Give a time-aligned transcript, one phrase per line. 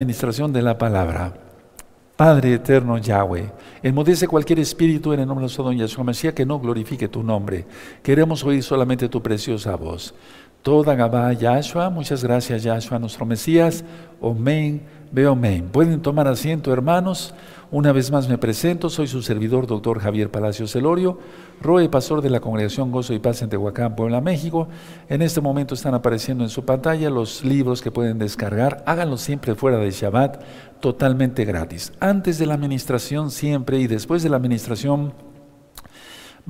[0.00, 1.34] administración de la palabra.
[2.14, 3.50] Padre eterno Yahweh,
[3.82, 7.24] enmudece cualquier espíritu en el nombre de su don Yahshua Mashiach que no glorifique tu
[7.24, 7.66] nombre.
[8.00, 10.14] Queremos oír solamente tu preciosa voz.
[10.62, 13.84] Toda Gabá Yahshua, muchas gracias Yahshua, nuestro Mesías.
[14.20, 14.82] Omen,
[15.12, 15.68] veo amén.
[15.70, 17.34] Pueden tomar asiento, hermanos.
[17.70, 21.18] Una vez más me presento, soy su servidor, doctor Javier Palacios Celorio,
[21.60, 24.68] Roe, pastor de la Congregación Gozo y Paz en Tehuacán, Puebla, México.
[25.10, 28.82] En este momento están apareciendo en su pantalla los libros que pueden descargar.
[28.86, 30.42] Háganlo siempre fuera de Shabbat,
[30.80, 31.92] totalmente gratis.
[32.00, 35.12] Antes de la administración siempre y después de la administración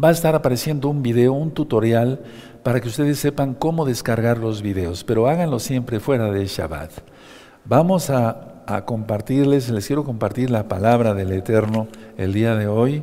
[0.02, 2.20] va a estar apareciendo un video, un tutorial,
[2.62, 6.92] para que ustedes sepan cómo descargar los videos, pero háganlo siempre fuera de Shabbat.
[7.68, 11.86] Vamos a compartirles, les quiero compartir la palabra del Eterno
[12.16, 13.02] el día de hoy.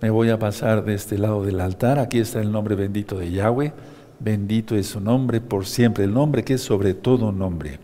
[0.00, 1.98] Me voy a pasar de este lado del altar.
[1.98, 3.72] Aquí está el nombre bendito de Yahweh.
[4.20, 7.80] Bendito es su nombre por siempre, el nombre que es sobre todo nombre.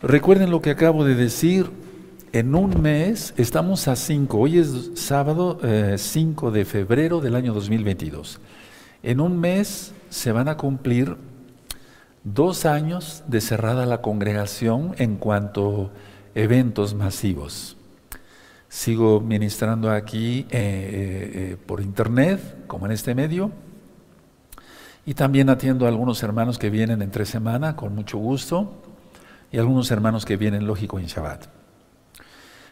[0.00, 1.68] Recuerden lo que acabo de decir.
[2.30, 4.38] En un mes estamos a 5.
[4.38, 5.58] Hoy es sábado
[5.96, 8.38] 5 eh, de febrero del año 2022.
[9.02, 11.16] En un mes se van a cumplir
[12.34, 15.90] dos años de cerrada la congregación en cuanto
[16.34, 17.76] a eventos masivos.
[18.68, 23.50] Sigo ministrando aquí eh, eh, eh, por internet, como en este medio,
[25.06, 28.74] y también atiendo a algunos hermanos que vienen entre semana, con mucho gusto,
[29.50, 31.46] y algunos hermanos que vienen, lógico, en Shabbat.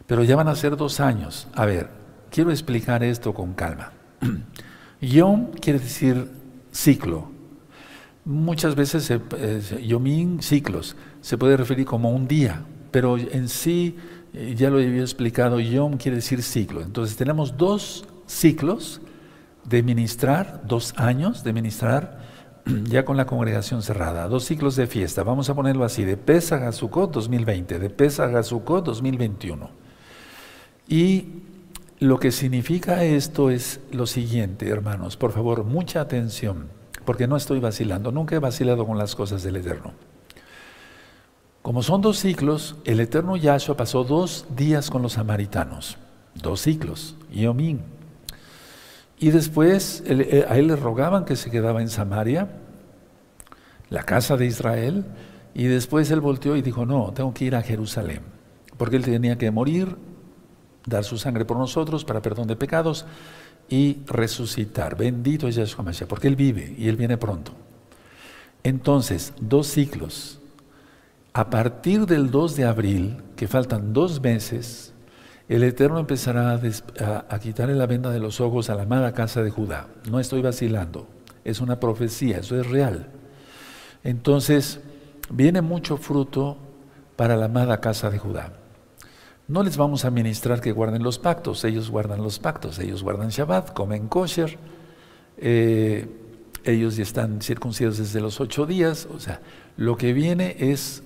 [0.06, 1.48] Pero ya van a ser dos años.
[1.54, 1.88] A ver,
[2.30, 3.92] quiero explicar esto con calma.
[5.00, 6.30] Yom quiere decir
[6.72, 7.30] ciclo,
[8.26, 9.08] Muchas veces,
[9.80, 13.94] Yomín, ciclos, se puede referir como un día, pero en sí,
[14.34, 16.82] eh, ya lo había explicado, Yom quiere decir ciclo.
[16.82, 19.00] Entonces tenemos dos ciclos
[19.62, 22.18] de ministrar, dos años de ministrar,
[22.84, 25.22] ya con la congregación cerrada, dos ciclos de fiesta.
[25.22, 29.70] Vamos a ponerlo así, de Pesach a Sukkot 2020, de Pesach a Sukkot 2021.
[30.88, 31.26] Y
[32.00, 36.75] lo que significa esto es lo siguiente, hermanos, por favor, mucha atención
[37.06, 39.94] porque no estoy vacilando, nunca he vacilado con las cosas del Eterno.
[41.62, 45.96] Como son dos ciclos, el Eterno Yahshua pasó dos días con los samaritanos,
[46.34, 47.80] dos ciclos, Yomín.
[49.18, 52.50] Y después eh, a él le rogaban que se quedaba en Samaria,
[53.88, 55.06] la casa de Israel,
[55.54, 58.20] y después él volteó y dijo, no, tengo que ir a Jerusalén,
[58.76, 59.96] porque él tenía que morir,
[60.86, 63.06] dar su sangre por nosotros para perdón de pecados,
[63.68, 64.96] y resucitar.
[64.96, 67.52] Bendito es Yahshua Mashiach, porque Él vive y Él viene pronto.
[68.62, 70.40] Entonces, dos ciclos.
[71.32, 74.92] A partir del 2 de abril, que faltan dos meses,
[75.48, 79.42] el Eterno empezará a, a, quitarle la venda de los ojos a la amada casa
[79.42, 79.86] de Judá.
[80.10, 81.06] No estoy vacilando,
[81.44, 83.08] es una profecía, eso es real.
[84.02, 84.80] Entonces,
[85.30, 86.56] viene mucho fruto
[87.16, 88.52] para la amada casa de Judá.
[89.48, 93.28] No les vamos a ministrar que guarden los pactos, ellos guardan los pactos, ellos guardan
[93.28, 94.58] Shabbat, comen kosher,
[95.38, 96.08] eh,
[96.64, 99.40] ellos ya están circuncidados desde los ocho días, o sea,
[99.76, 101.04] lo que viene es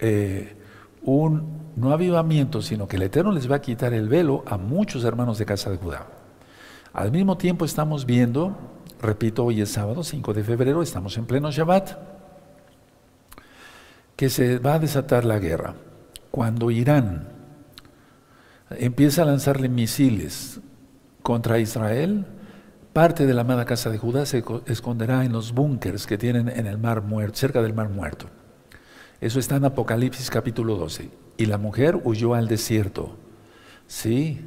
[0.00, 0.56] eh,
[1.02, 5.04] un no avivamiento, sino que el Eterno les va a quitar el velo a muchos
[5.04, 6.08] hermanos de casa de Judá.
[6.92, 8.56] Al mismo tiempo estamos viendo,
[9.00, 11.90] repito, hoy es sábado 5 de febrero, estamos en pleno Shabbat,
[14.16, 15.74] que se va a desatar la guerra.
[16.32, 17.35] Cuando Irán
[18.70, 20.60] empieza a lanzarle misiles
[21.22, 22.26] contra Israel,
[22.92, 26.66] parte de la amada casa de Judá se esconderá en los búnkers que tienen en
[26.66, 28.26] el mar muerto, cerca del mar muerto.
[29.20, 31.10] Eso está en Apocalipsis capítulo 12.
[31.38, 33.16] Y la mujer huyó al desierto.
[33.86, 34.40] Sí.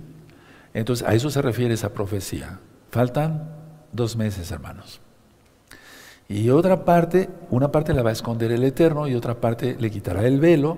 [0.74, 2.60] Entonces, a eso se refiere esa profecía.
[2.92, 3.52] Faltan
[3.92, 5.02] dos meses, hermanos.
[6.28, 9.90] Y otra parte, una parte la va a esconder el Eterno y otra parte le
[9.90, 10.78] quitará el velo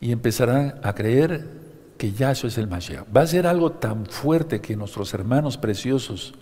[0.00, 1.57] y empezarán a creer
[1.98, 3.04] que Yahshua es el Mashiach.
[3.14, 6.32] Va a ser algo tan fuerte que nuestros hermanos preciosos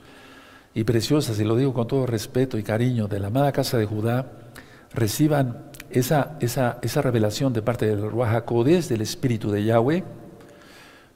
[0.75, 3.87] y preciosas, y lo digo con todo respeto y cariño, de la amada casa de
[3.87, 4.31] Judá,
[4.93, 8.45] reciban esa, esa, esa revelación de parte del Ruach
[8.89, 10.05] del Espíritu de Yahweh,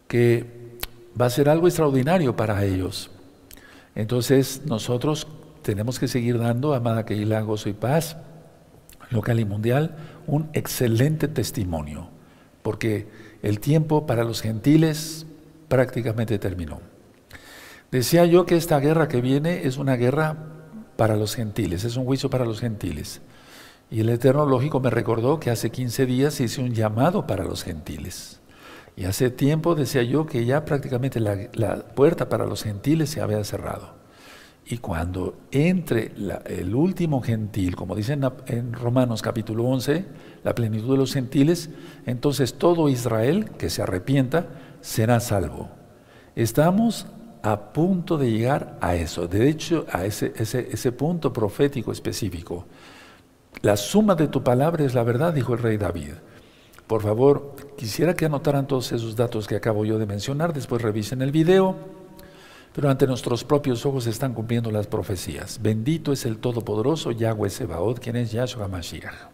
[0.09, 0.79] que
[1.21, 3.11] va a ser algo extraordinario para ellos.
[3.95, 5.27] Entonces nosotros
[5.63, 8.17] tenemos que seguir dando, amada Keilah, gozo y paz,
[9.11, 12.09] local y mundial, un excelente testimonio,
[12.63, 13.09] porque
[13.43, 15.27] el tiempo para los gentiles
[15.69, 16.81] prácticamente terminó.
[17.91, 20.37] Decía yo que esta guerra que viene es una guerra
[20.97, 23.21] para los gentiles, es un juicio para los gentiles.
[23.91, 27.65] Y el Eterno Lógico me recordó que hace 15 días hice un llamado para los
[27.65, 28.41] gentiles.
[28.97, 33.43] Y hace tiempo decía yo que ya prácticamente la, puerta para los gentiles se había
[33.45, 33.95] cerrado.
[34.71, 36.13] Y cuando entre
[36.47, 40.05] el último gentil, como dicen en Romanos capítulo 11,
[40.45, 41.71] la plenitud de los gentiles,
[42.07, 44.47] entonces todo Israel que se arrepienta
[44.81, 45.71] será salvo.
[46.37, 47.09] Estamos
[47.43, 52.67] a punto de llegar a eso, de hecho a ese, ese, ese punto profético específico.
[53.63, 56.13] La suma de tu palabra es la verdad, dijo el rey David.
[56.87, 61.23] Por favor, quisiera que anotaran todos esos datos que acabo yo de mencionar, después revisen
[61.23, 62.00] el video,
[62.75, 65.61] pero ante nuestros propios ojos se están cumpliendo las profecías.
[65.61, 69.31] Bendito es el Todopoderoso Yahweh Sebaot, quien es Yahshua Mashiach.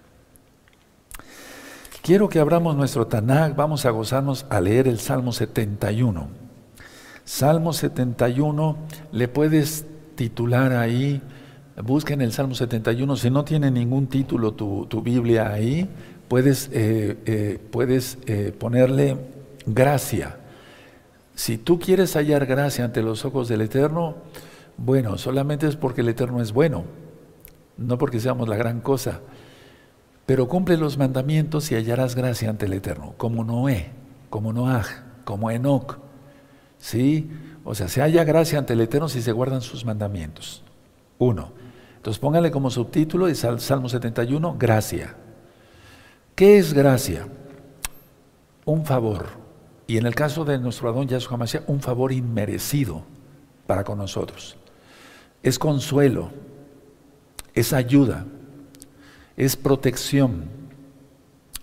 [2.02, 6.28] Quiero que abramos nuestro Tanakh, vamos a gozarnos a leer el Salmo 71.
[7.24, 8.76] Salmo 71,
[9.10, 9.84] le puedes
[10.14, 11.20] titular ahí,
[11.82, 15.88] busquen el Salmo 71, si no tiene ningún título tu, Biblia ahí,
[16.28, 19.16] puedes, eh, eh, puedes eh, ponerle
[19.66, 20.36] gracia.
[21.36, 24.16] Si tú quieres hallar gracia ante los ojos del Eterno,
[24.78, 26.84] bueno, solamente es porque el Eterno es bueno,
[27.76, 29.20] no porque seamos la gran cosa.
[30.24, 33.90] Pero cumple los mandamientos y hallarás gracia ante el Eterno, como Noé,
[34.30, 34.88] como Noaj,
[35.24, 35.98] como Enoch,
[36.78, 37.30] ¿Sí?
[37.64, 40.62] O sea, se halla gracia ante el Eterno si se guardan sus mandamientos.
[41.18, 41.52] Uno.
[41.96, 45.16] Entonces póngale como subtítulo de Salmo 71, gracia.
[46.34, 47.26] ¿Qué es gracia?
[48.64, 49.45] Un favor.
[49.86, 53.04] Y en el caso de nuestro Adón Yahshua Mashiach, un favor inmerecido
[53.66, 54.56] para con nosotros.
[55.42, 56.30] Es consuelo,
[57.54, 58.26] es ayuda,
[59.36, 60.44] es protección,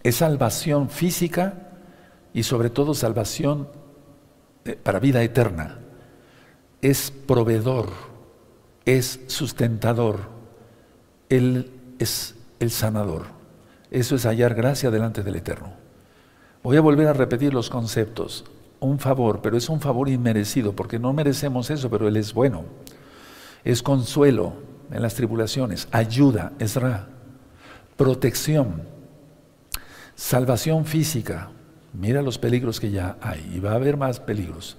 [0.04, 1.72] es salvación física
[2.34, 3.68] y sobre todo salvación
[4.66, 5.80] eh, para vida eterna.
[6.82, 7.90] Es proveedor,
[8.86, 10.22] es sustentador,
[11.30, 13.26] Él es el sanador.
[13.92, 15.73] Eso es hallar gracia delante del Eterno.
[16.64, 18.46] Voy a volver a repetir los conceptos.
[18.80, 22.66] Un favor, pero es un favor inmerecido, porque no merecemos eso, pero Él es bueno.
[23.64, 24.54] Es consuelo
[24.92, 27.08] en las tribulaciones, ayuda, es ra,
[27.96, 28.82] protección,
[30.16, 31.50] salvación física,
[31.94, 34.78] Mira los peligros que ya hay y va a haber más peligros.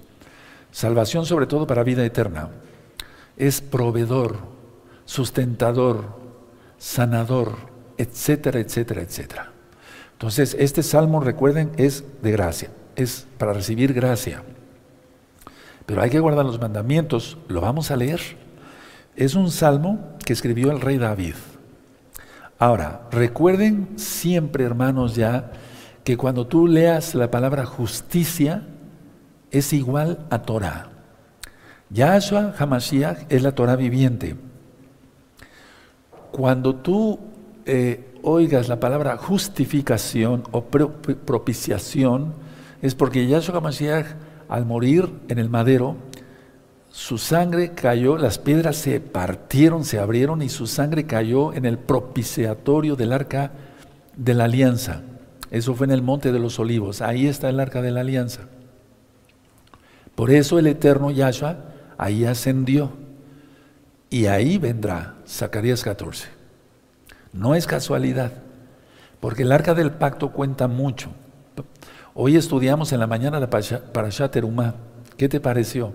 [0.72, 2.50] Salvación sobre todo para vida eterna.
[3.36, 4.38] Es proveedor,
[5.04, 6.04] sustentador,
[6.76, 7.56] sanador,
[7.96, 9.53] etcétera, etcétera, etcétera.
[10.24, 14.42] Entonces, este salmo, recuerden, es de gracia, es para recibir gracia.
[15.84, 18.22] Pero hay que guardar los mandamientos, lo vamos a leer.
[19.16, 21.34] Es un salmo que escribió el rey David.
[22.58, 25.52] Ahora, recuerden siempre, hermanos, ya
[26.04, 28.62] que cuando tú leas la palabra justicia
[29.50, 30.88] es igual a Torah.
[31.90, 34.36] Yahshua Hamashiach es la Torah viviente.
[36.32, 37.20] Cuando tú
[37.66, 42.34] eh, oigas la palabra justificación o propiciación,
[42.82, 44.06] es porque Yahshua Hamashiach,
[44.48, 45.96] al morir en el madero,
[46.90, 51.78] su sangre cayó, las piedras se partieron, se abrieron y su sangre cayó en el
[51.78, 53.52] propiciatorio del arca
[54.16, 55.02] de la alianza.
[55.50, 57.02] Eso fue en el Monte de los Olivos.
[57.02, 58.42] Ahí está el arca de la alianza.
[60.14, 61.56] Por eso el eterno Yahshua
[61.98, 62.92] ahí ascendió.
[64.10, 66.43] Y ahí vendrá Zacarías 14.
[67.34, 68.32] No es casualidad,
[69.20, 71.10] porque el arca del pacto cuenta mucho.
[72.14, 74.76] Hoy estudiamos en la mañana la Parashat Terumá.
[75.16, 75.92] ¿Qué te pareció?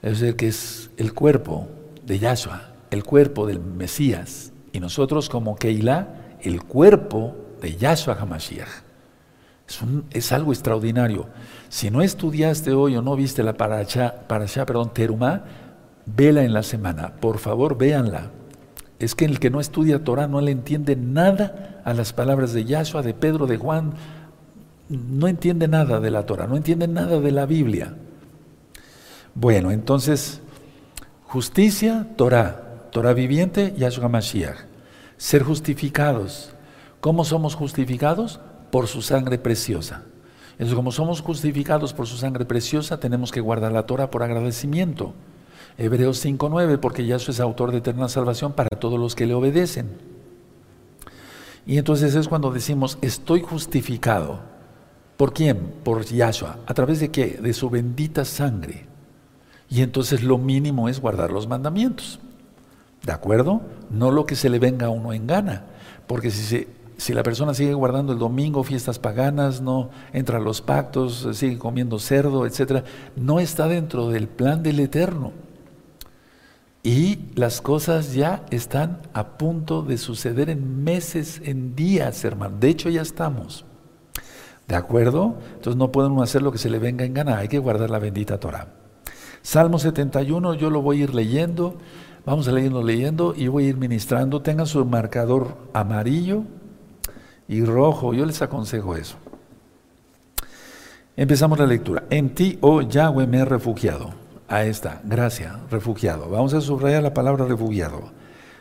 [0.00, 1.68] Es decir, que es el cuerpo
[2.06, 4.52] de Yahshua, el cuerpo del Mesías.
[4.72, 8.68] Y nosotros como Keilah, el cuerpo de Yahshua HaMashiach.
[9.68, 9.80] Es,
[10.12, 11.28] es, algo extraordinario.
[11.68, 15.44] Si no estudiaste hoy o no viste la parasha, parasha perdón, Terumá,
[16.06, 17.16] vela en la semana.
[17.20, 18.30] Por favor, véanla.
[18.98, 22.64] Es que el que no estudia Torah no le entiende nada a las palabras de
[22.64, 23.92] Yahshua, de Pedro, de Juan.
[24.88, 27.94] No entiende nada de la Torah, no entiende nada de la Biblia.
[29.34, 30.40] Bueno, entonces,
[31.24, 32.64] justicia, Torah.
[32.90, 34.56] Torah viviente, Yahshua Mashiach.
[35.16, 36.52] Ser justificados,
[37.00, 38.40] ¿Cómo somos justificados?
[38.72, 40.02] Por su sangre preciosa.
[40.74, 45.14] Como somos justificados por su sangre preciosa, tenemos que guardar la Torah por agradecimiento.
[45.78, 49.88] Hebreos 5.9, porque Yahshua es autor de eterna salvación para todos los que le obedecen.
[51.66, 54.40] Y entonces es cuando decimos, estoy justificado.
[55.16, 55.72] ¿Por quién?
[55.84, 56.58] Por Yahshua.
[56.66, 57.38] ¿A través de qué?
[57.40, 58.86] De su bendita sangre.
[59.70, 62.18] Y entonces lo mínimo es guardar los mandamientos.
[63.04, 63.60] ¿De acuerdo?
[63.90, 65.64] No lo que se le venga a uno en gana.
[66.06, 66.66] Porque si
[66.98, 71.56] si la persona sigue guardando el domingo fiestas paganas, no entra a los pactos, sigue
[71.56, 75.32] comiendo cerdo, etc., no está dentro del plan del Eterno.
[76.88, 82.56] Y las cosas ya están a punto de suceder en meses, en días, hermano.
[82.58, 83.66] De hecho, ya estamos.
[84.66, 85.36] ¿De acuerdo?
[85.56, 87.98] Entonces no podemos hacer lo que se le venga en gana, hay que guardar la
[87.98, 88.68] bendita Torah.
[89.42, 91.76] Salmo 71, yo lo voy a ir leyendo,
[92.24, 94.40] vamos a leyendo, leyendo y voy a ir ministrando.
[94.40, 96.44] Tengan su marcador amarillo
[97.48, 99.18] y rojo, yo les aconsejo eso.
[101.18, 102.04] Empezamos la lectura.
[102.08, 104.17] En ti, oh Yahweh, me he refugiado.
[104.50, 106.30] Ahí está, gracias, refugiado.
[106.30, 108.12] Vamos a subrayar la palabra refugiado.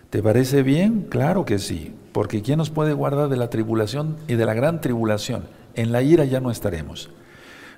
[0.10, 1.08] ¿Te parece bien?
[1.10, 4.82] Claro que sí, porque ¿quién nos puede guardar de la tribulación y de la gran
[4.82, 5.46] tribulación?
[5.76, 7.10] En la ira ya no estaremos.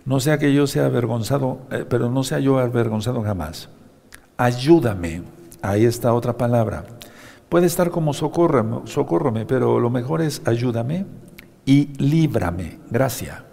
[0.06, 3.70] No sea que yo sea avergonzado, eh, pero no sea yo avergonzado jamás.
[4.38, 5.22] Ayúdame,
[5.62, 6.86] ahí está otra palabra.
[7.48, 11.06] Puede estar como socórrame, socórrame, pero lo mejor es ayúdame
[11.64, 13.46] y líbrame, gracia.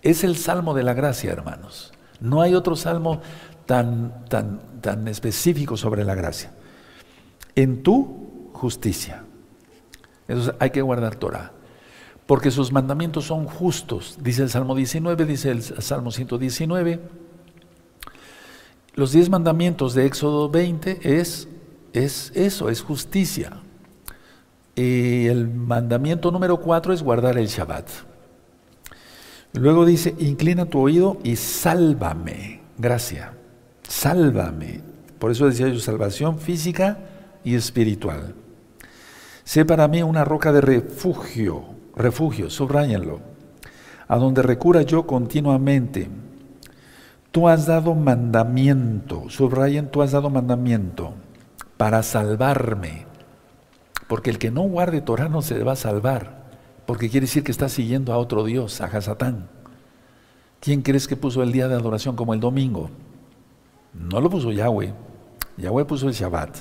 [0.00, 1.92] Es el salmo de la gracia, hermanos.
[2.20, 3.20] No hay otro salmo
[3.68, 6.50] tan, tan, tan específico sobre la gracia.
[7.54, 9.24] En tu justicia.
[10.26, 11.52] Entonces hay que guardar Torah.
[12.26, 16.98] Porque sus mandamientos son justos, dice el Salmo 19, dice el Salmo 119.
[18.94, 21.46] Los diez mandamientos de Éxodo 20 es,
[21.92, 23.52] es eso, es justicia.
[24.76, 27.86] Y el mandamiento número 4 es guardar el Shabbat.
[29.52, 32.62] Luego dice, inclina tu oído y sálvame.
[32.78, 33.37] Gracia.
[33.88, 34.80] Sálvame.
[35.18, 36.98] Por eso decía yo, salvación física
[37.42, 38.36] y espiritual.
[39.42, 41.64] Sé para mí una roca de refugio,
[41.96, 43.18] refugio, subrayenlo,
[44.06, 46.08] a donde recura yo continuamente.
[47.32, 51.14] Tú has dado mandamiento, subrayen, tú has dado mandamiento
[51.76, 53.06] para salvarme.
[54.06, 56.38] Porque el que no guarde Torah no se va a salvar
[56.88, 59.46] porque quiere decir que está siguiendo a otro Dios, a Hasatán.
[60.58, 62.88] ¿Quién crees que puso el día de adoración como el domingo?
[63.98, 64.92] No lo puso Yahweh.
[65.56, 66.58] Yahweh puso el Shabbat.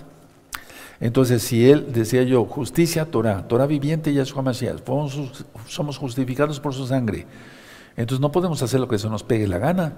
[0.99, 4.81] Entonces, si él, decía yo, justicia, Torah, Torah viviente, Yahshua Mashiach,
[5.67, 7.27] somos justificados por su sangre.
[7.95, 9.93] Entonces no podemos hacer lo que se nos pegue la gana.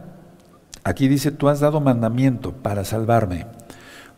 [0.83, 3.45] Aquí dice, tú has dado mandamiento para salvarme,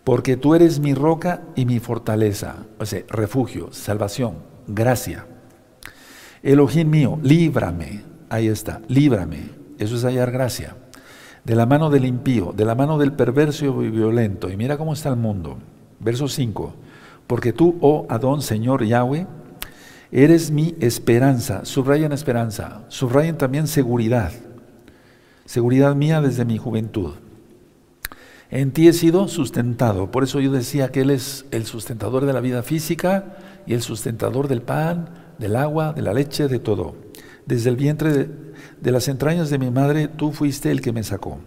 [0.03, 4.37] porque tú eres mi roca y mi fortaleza, o sea, refugio, salvación,
[4.67, 5.27] gracia.
[6.43, 8.03] Elohim mío, líbrame.
[8.29, 9.49] Ahí está, líbrame.
[9.77, 10.77] Eso es hallar gracia.
[11.43, 14.49] De la mano del impío, de la mano del perverso y violento.
[14.49, 15.57] Y mira cómo está el mundo.
[15.99, 16.73] Verso 5.
[17.27, 19.25] Porque tú, oh Adón, Señor Yahweh,
[20.11, 21.65] eres mi esperanza.
[21.65, 22.83] Subrayen esperanza.
[22.89, 24.31] Subrayen también seguridad.
[25.45, 27.11] Seguridad mía desde mi juventud.
[28.49, 30.11] En ti he sido sustentado.
[30.11, 33.81] Por eso yo decía que Él es el sustentador de la vida física y el
[33.81, 35.09] sustentador del pan
[35.41, 36.95] del agua, de la leche, de todo.
[37.45, 38.29] Desde el vientre de,
[38.89, 41.39] las entrañas de mi madre, tú fuiste el que me sacó.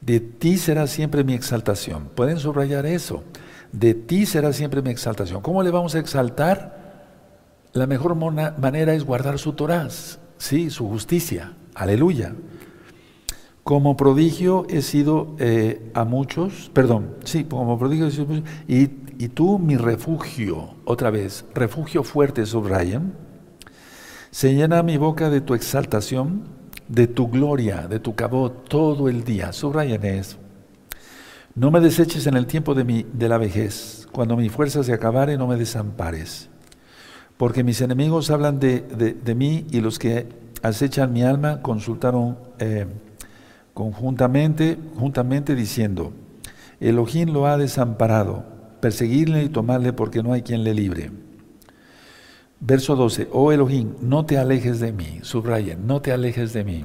[0.00, 2.08] De ti será siempre mi exaltación.
[2.14, 3.24] Pueden subrayar eso.
[3.72, 5.42] De ti será siempre mi exaltación.
[5.42, 7.04] ¿Cómo le vamos a exaltar?
[7.72, 9.88] La mejor manera es guardar su Torah,
[10.38, 11.52] sí, su justicia.
[11.74, 12.34] Aleluya.
[13.62, 18.48] Como prodigio he sido eh, a muchos, perdón, sí, como prodigio he sido a muchos,
[18.68, 18.86] y
[19.18, 23.14] y tú mi refugio, otra vez, refugio fuerte, subrayan,
[24.30, 26.44] se llena mi boca de tu exaltación,
[26.88, 30.38] de tu gloria, de tu cabo todo el día, subrayan eso.
[31.54, 34.92] No me deseches en el tiempo de, mi, de la vejez, cuando mi fuerza se
[34.92, 36.50] acabare, no me desampares.
[37.36, 40.26] Porque mis enemigos hablan de, de, mí y los que
[40.62, 42.86] acechan mi alma consultaron eh,
[43.74, 46.12] conjuntamente, juntamente diciendo,
[46.80, 48.44] Elohim lo ha desamparado
[48.80, 51.10] perseguirle y tomarle porque no hay quien le libre.
[52.60, 56.84] Verso 12, oh Elohim, no te alejes de mí, subrayen, no te alejes de mí.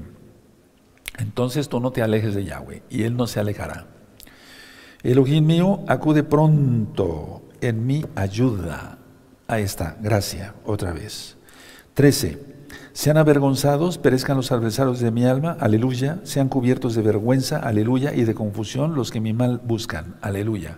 [1.18, 3.88] Entonces tú no te alejes de Yahweh y Él no se alejará.
[5.04, 9.00] Elohim mío, acude pronto en mi ayuda.
[9.48, 11.38] Ahí está, gracia, otra vez.
[11.94, 12.40] 13.
[12.94, 16.20] Sean avergonzados, perezcan los adversarios de mi alma, aleluya.
[16.24, 20.78] Sean cubiertos de vergüenza, aleluya, y de confusión los que mi mal buscan, aleluya.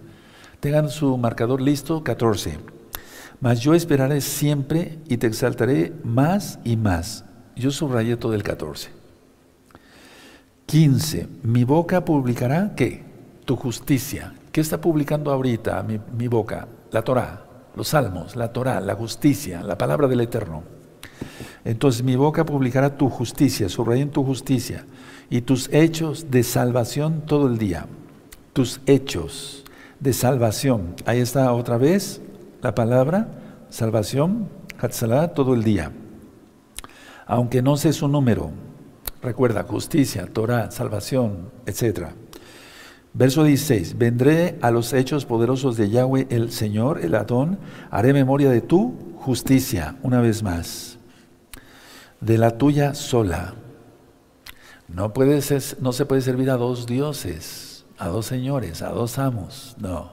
[0.60, 2.73] Tengan su marcador listo, 14.
[3.44, 7.26] Mas yo esperaré siempre y te exaltaré más y más.
[7.58, 8.90] Yo subrayé todo el 14.
[10.66, 11.28] 15.
[11.44, 13.04] Mi boca publicará qué?
[13.44, 14.34] Tu justicia.
[14.54, 16.70] ¿Qué está publicando ahorita mi, boca?
[16.92, 17.44] La Torah,
[17.76, 20.64] los salmos, la Torah, la justicia, la palabra del Eterno.
[21.66, 24.86] Entonces mi boca publicará tu justicia, subrayen tu justicia
[25.30, 27.88] y tus hechos de salvación todo el día.
[28.54, 29.66] Tus hechos
[30.00, 30.96] de salvación.
[31.06, 32.22] Ahí está otra vez
[32.64, 33.28] la palabra
[33.70, 34.48] salvación,
[34.80, 35.92] Hatzalah, todo el día.
[37.28, 38.52] Aunque no sé su número,
[39.22, 42.12] recuerda, justicia, Torah, salvación, etc.
[43.14, 47.60] Verso 16, vendré a los hechos poderosos de Yahweh el Señor, el Adón,
[47.92, 50.98] haré memoria de tu justicia, una vez más,
[52.22, 53.56] de la tuya sola.
[54.88, 55.42] No, puede
[55.82, 57.86] no se puede servir a dos dioses.
[57.98, 60.13] a dos señores, a dos amos, no.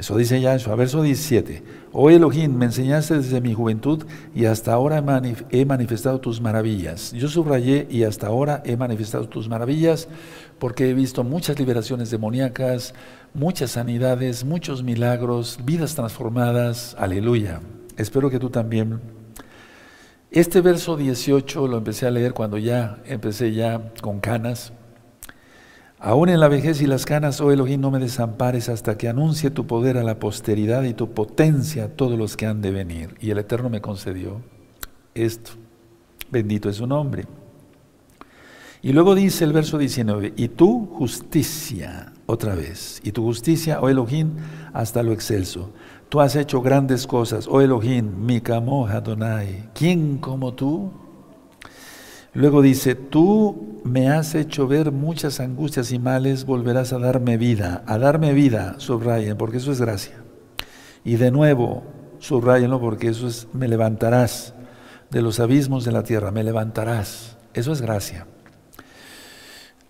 [0.00, 1.62] Eso dice Yahshua, verso 17.
[1.92, 5.04] Oh Elohim, me enseñaste desde mi juventud y hasta ahora
[5.50, 7.12] he manifestado tus maravillas.
[7.12, 10.08] Yo subrayé y hasta ahora he manifestado tus maravillas
[10.58, 12.94] porque he visto muchas liberaciones demoníacas,
[13.34, 16.96] muchas sanidades, muchos milagros, vidas transformadas.
[16.98, 17.60] Aleluya.
[17.98, 19.02] Espero que tú también.
[20.30, 24.72] Este verso 18 lo empecé a leer cuando ya empecé ya con canas
[26.02, 29.50] Aún en la vejez y las canas, oh Elohim, no me desampares hasta que anuncie
[29.50, 33.16] tu poder a la posteridad y tu potencia a todos los que han de venir.
[33.20, 34.40] Y el Eterno me concedió
[35.14, 35.52] esto.
[36.30, 37.26] Bendito es su nombre.
[38.80, 43.90] Y luego dice el verso 19, y tu justicia, otra vez, y tu justicia, oh
[43.90, 44.36] Elohim,
[44.72, 45.70] hasta lo excelso.
[46.08, 49.68] Tú has hecho grandes cosas, oh Elohim, mi Adonai.
[49.74, 50.90] ¿Quién como tú?
[52.32, 57.82] Luego dice, tú me has hecho ver muchas angustias y males, volverás a darme vida,
[57.86, 60.14] a darme vida, subrayen, porque eso es gracia.
[61.04, 61.82] Y de nuevo,
[62.20, 64.54] subrayenlo, porque eso es, me levantarás
[65.10, 68.26] de los abismos de la tierra, me levantarás, eso es gracia.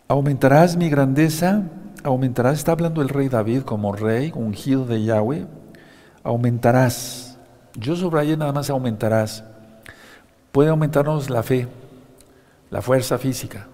[0.09, 1.65] Aumentarás mi grandeza,
[2.03, 5.47] aumentarás, está hablando el rey David como rey, ungido de Yahweh,
[6.23, 7.39] aumentarás.
[7.75, 9.45] Yo subrayé nada más aumentarás.
[10.53, 11.69] Puede aumentarnos la fe,
[12.71, 13.69] la fuerza física,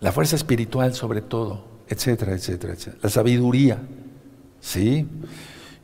[0.00, 2.98] la fuerza espiritual sobre todo, etcétera, etcétera, etcétera.
[3.02, 3.78] La sabiduría,
[4.60, 5.06] ¿sí?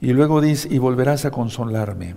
[0.00, 2.14] Y luego dice, y volverás a consolarme.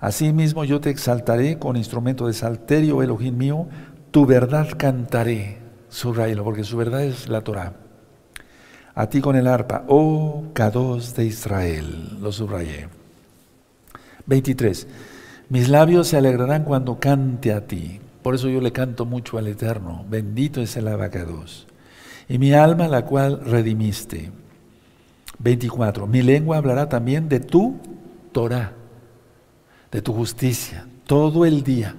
[0.00, 3.66] Asimismo yo te exaltaré con instrumento de salterio, Elohim mío,
[4.10, 5.58] tu verdad cantaré.
[5.88, 7.74] Subrayelo, porque su verdad es la Torah.
[8.94, 12.18] A ti con el arpa, oh Kados de Israel.
[12.20, 12.88] Lo subrayé.
[14.26, 14.86] 23.
[15.48, 18.00] Mis labios se alegrarán cuando cante a ti.
[18.22, 20.04] Por eso yo le canto mucho al Eterno.
[20.08, 21.66] Bendito es el abacados.
[22.28, 24.30] Y mi alma, la cual redimiste.
[25.38, 26.06] 24.
[26.06, 27.78] Mi lengua hablará también de tu
[28.32, 28.72] Torah,
[29.90, 31.96] de tu justicia, todo el día.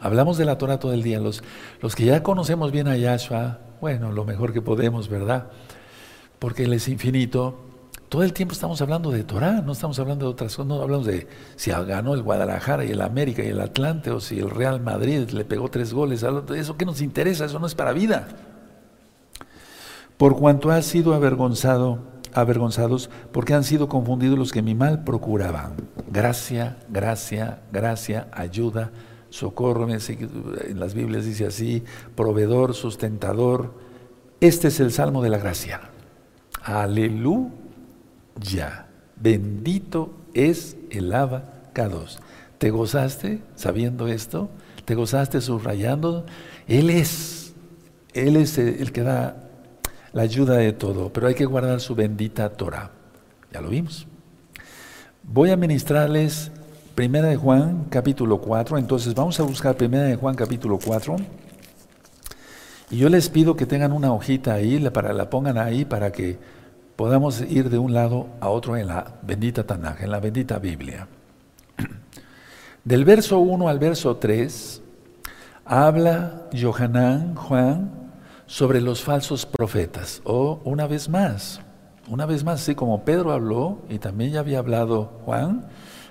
[0.00, 1.18] Hablamos de la Torah todo el día.
[1.18, 1.42] Los,
[1.80, 5.48] los que ya conocemos bien a Yahshua, bueno, lo mejor que podemos, ¿verdad?
[6.38, 7.63] Porque Él es infinito
[8.14, 11.04] todo el tiempo estamos hablando de Torah, no estamos hablando de otras cosas, no hablamos
[11.04, 14.80] de si ganó el Guadalajara y el América y el Atlante o si el Real
[14.80, 16.24] Madrid le pegó tres goles,
[16.54, 18.28] eso que nos interesa, eso no es para vida.
[20.16, 21.98] Por cuanto has sido avergonzado,
[22.32, 25.74] avergonzados, porque han sido confundidos los que mi mal procuraban.
[26.08, 28.92] Gracia, gracia, gracia, ayuda,
[29.28, 31.82] socorro, en las Biblias dice así,
[32.14, 33.74] proveedor, sustentador.
[34.40, 35.80] Este es el salmo de la gracia.
[36.62, 37.63] Aleluya
[38.40, 38.88] ya.
[39.16, 42.18] Bendito es el abacados.
[42.58, 44.50] ¿Te gozaste sabiendo esto?
[44.84, 46.26] ¿Te gozaste subrayando?
[46.66, 47.54] Él es,
[48.12, 49.48] Él es el que da
[50.12, 52.90] la ayuda de todo, pero hay que guardar su bendita Torah.
[53.52, 54.06] Ya lo vimos.
[55.22, 56.50] Voy a ministrarles
[56.94, 58.78] Primera de Juan, capítulo 4.
[58.78, 61.16] Entonces vamos a buscar Primera de Juan, capítulo 4.
[62.90, 66.38] Y yo les pido que tengan una hojita ahí, para, la pongan ahí para que
[66.96, 71.08] podamos ir de un lado a otro en la bendita Tanaj, en la bendita Biblia.
[72.84, 74.82] Del verso 1 al verso 3
[75.64, 77.90] habla Johanán, Juan,
[78.46, 80.20] sobre los falsos profetas.
[80.24, 81.60] O una vez más,
[82.08, 85.66] una vez más, así como Pedro habló y también ya había hablado Juan,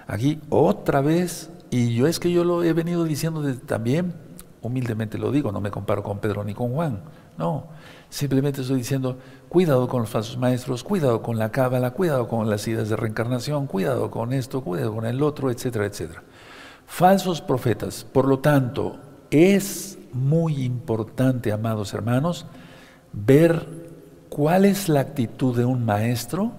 [0.08, 4.13] aquí otra vez, y yo es que yo lo he venido diciendo también,
[4.62, 7.02] humildemente lo digo, no me comparo con Pedro ni con Juan,
[7.38, 7.67] no,
[8.10, 9.17] simplemente estoy diciendo,
[9.53, 13.67] cuidado con los falsos maestros, cuidado con la cábala, cuidado con las ideas de reencarnación,
[13.67, 16.23] cuidado con esto, cuidado con el otro, etcétera, etcétera.
[16.87, 18.97] Falsos profetas, por lo tanto,
[19.29, 22.47] es muy importante, amados hermanos,
[23.11, 23.67] ver
[24.27, 26.53] cuál es la actitud de un maestro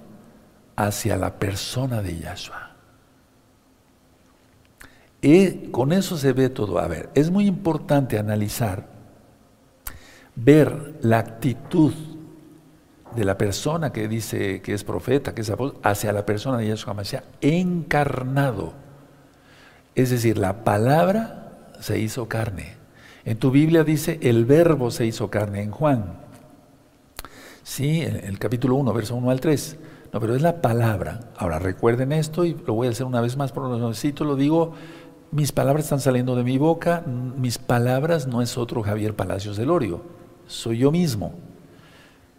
[0.77, 2.77] hacia la persona de Yahshua.
[5.21, 6.79] Y con eso se ve todo.
[6.79, 8.87] A ver, es muy importante analizar
[10.37, 11.93] ver la actitud
[13.15, 16.67] de la persona que dice que es profeta, que es apóstol, hacia la persona de
[16.67, 18.73] Yeshua Mashiach encarnado.
[19.95, 22.77] Es decir, la palabra se hizo carne.
[23.25, 26.19] En tu Biblia dice el verbo se hizo carne en Juan.
[27.63, 29.79] Sí, en el capítulo 1, verso 1 al 3.
[30.13, 31.21] No, pero es la palabra.
[31.37, 34.37] Ahora recuerden esto y lo voy a hacer una vez más por lo necesito, lo
[34.37, 34.75] digo,
[35.31, 39.71] mis palabras están saliendo de mi boca, mis palabras no es otro Javier Palacios del
[39.71, 41.35] Orio soy yo mismo.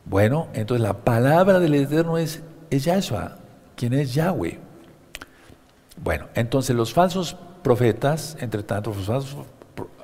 [0.05, 3.37] Bueno, entonces la palabra del Eterno es, es Yahshua,
[3.75, 4.59] quien es Yahweh.
[6.01, 9.45] Bueno, entonces los falsos profetas, entre tanto los falsos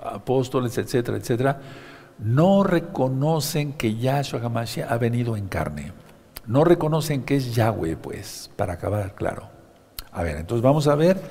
[0.04, 1.60] apóstoles, etcétera, etcétera,
[2.18, 5.92] no reconocen que Yahshua HaMashiach ha venido en carne.
[6.48, 9.50] No reconocen que es Yahweh, pues, para acabar claro.
[10.12, 11.22] A ver, entonces vamos a ver,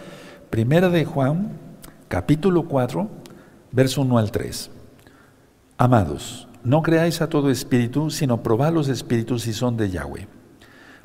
[0.48, 1.59] primera de Juan,
[2.09, 3.09] capítulo 4,
[3.72, 4.70] verso 1 al 3.
[5.76, 10.29] Amados, no creáis a todo espíritu, sino probad los espíritus si son de Yahweh.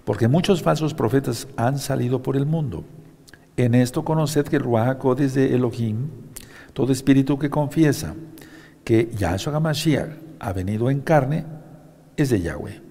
[0.04, 2.84] Porque muchos falsos profetas han salido por el mundo.
[3.58, 6.10] En esto conoced que el Ruach es de Elohim,
[6.74, 8.16] todo espíritu que confiesa
[8.84, 11.46] que Yahshua HaMashiach ha venido en carne,
[12.18, 12.82] es de Yahweh.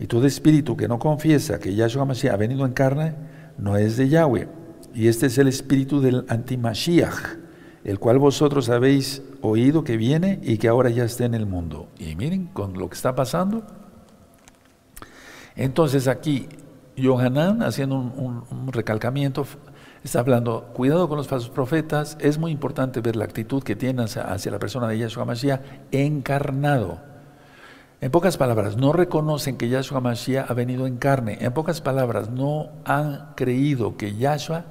[0.00, 3.14] Y todo espíritu que no confiesa que Yahshua HaMashiach ha venido en carne,
[3.58, 4.48] no es de Yahweh.
[4.94, 7.38] Y este es el espíritu del antimashiach,
[7.84, 11.88] el cual vosotros habéis oído que viene y que ahora ya está en el mundo.
[11.98, 13.62] Y miren con lo que está pasando.
[15.54, 16.48] Entonces aquí,
[16.96, 19.46] Yohanan, haciendo un, recalcamiento,
[20.02, 24.06] está hablando, cuidado con los falsos profetas, es muy importante ver la actitud que tienen
[24.06, 25.60] hacia, la persona de Yahshua Mashiach
[25.92, 27.00] encarnado.
[28.00, 31.38] En pocas palabras, no reconocen que Yahshua Mashiach ha venido en carne.
[31.40, 34.64] En pocas palabras, no han creído que Yahshua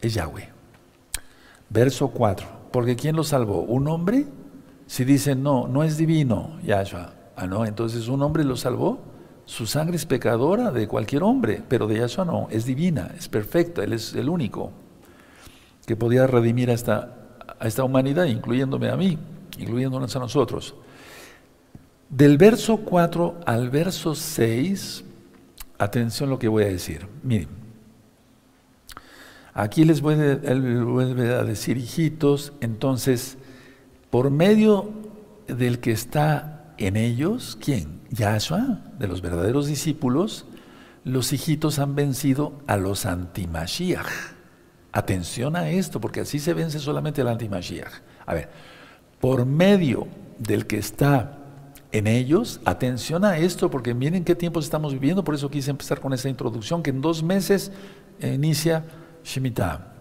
[0.00, 0.48] es Yahweh.
[1.68, 2.57] Verso 4.
[2.70, 3.62] Porque ¿quién lo salvó?
[3.62, 4.26] ¿Un hombre?
[4.86, 7.12] Si dicen, no, no es divino Yahshua.
[7.36, 9.00] Ah, no, entonces un hombre lo salvó.
[9.44, 13.82] Su sangre es pecadora de cualquier hombre, pero de Yahshua no, es divina, es perfecta,
[13.82, 14.72] Él es el único
[15.86, 17.16] que podía redimir a esta,
[17.58, 19.18] a esta humanidad, incluyéndome a mí,
[19.58, 20.74] incluyéndonos a nosotros.
[22.10, 25.04] Del verso 4 al verso 6,
[25.78, 27.06] atención lo que voy a decir.
[27.22, 27.48] Miren,
[29.58, 33.38] aquí les vuelve a decir hijitos, entonces,
[34.08, 34.92] por medio
[35.48, 38.00] del que está en ellos, ¿quién?
[38.10, 40.46] Yahshua, de los verdaderos discípulos,
[41.02, 44.06] los hijitos han vencido a los antimashiach.
[44.92, 47.92] Atención a esto, porque así se vence solamente al antimashiach.
[48.26, 48.50] A ver,
[49.20, 50.06] por medio
[50.38, 51.36] del que está
[51.90, 56.00] en ellos, atención a esto, porque miren qué tiempos estamos viviendo, por eso quise empezar
[56.00, 57.72] con esa introducción, que en dos meses
[58.22, 58.84] inicia
[59.28, 59.92] Shemitah.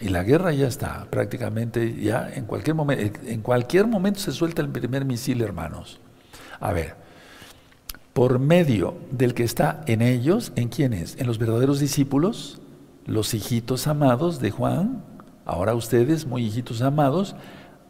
[0.00, 4.62] Y la guerra ya está, prácticamente ya en cualquier momento, en cualquier momento se suelta
[4.62, 6.00] el primer misil, hermanos.
[6.60, 6.96] A ver,
[8.12, 11.16] por medio del que está en ellos, ¿en quiénes?
[11.18, 12.60] En los verdaderos discípulos,
[13.06, 15.04] los hijitos amados de Juan,
[15.44, 17.36] ahora ustedes, muy hijitos amados,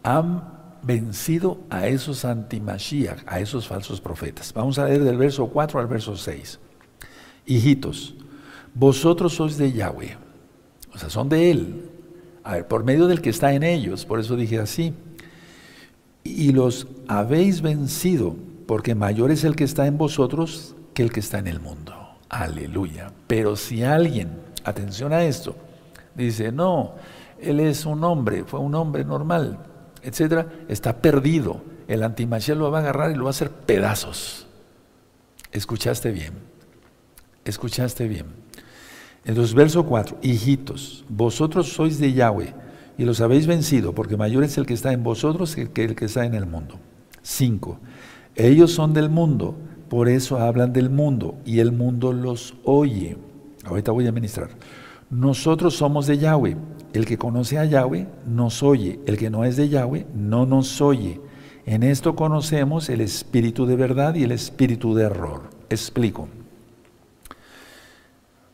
[0.02, 0.44] han
[0.82, 4.52] vencido a esos antimashiach, a esos falsos profetas.
[4.52, 6.58] Vamos a leer del verso 4 al verso 6.
[7.46, 8.14] Hijitos,
[8.74, 10.16] vosotros sois de Yahweh,
[10.94, 11.90] o sea, son de Él.
[12.44, 14.94] A ver, por medio del que está en ellos, por eso dije así,
[16.24, 21.20] y los habéis vencido porque mayor es el que está en vosotros que el que
[21.20, 21.94] está en el mundo.
[22.28, 23.12] Aleluya.
[23.26, 24.30] Pero si alguien,
[24.64, 25.56] atención a esto,
[26.14, 26.94] dice, no,
[27.40, 29.58] él es un hombre, fue un hombre normal,
[30.02, 31.62] etcétera, está perdido.
[31.88, 34.46] El antimachía lo va a agarrar y lo va a hacer pedazos.
[35.50, 36.32] Escuchaste bien.
[37.44, 38.26] Escuchaste bien.
[39.24, 42.54] Entonces, verso 4, hijitos, vosotros sois de Yahweh
[42.98, 46.06] y los habéis vencido, porque mayor es el que está en vosotros que el que
[46.06, 46.74] está en el mundo.
[47.22, 47.78] 5.
[48.34, 49.54] Ellos son del mundo,
[49.88, 53.16] por eso hablan del mundo y el mundo los oye.
[53.64, 54.50] Ahorita voy a ministrar.
[55.10, 56.56] Nosotros somos de Yahweh.
[56.94, 59.00] El que conoce a Yahweh nos oye.
[59.06, 61.20] El que no es de Yahweh no nos oye.
[61.66, 65.50] En esto conocemos el espíritu de verdad y el espíritu de error.
[65.70, 66.28] Explico.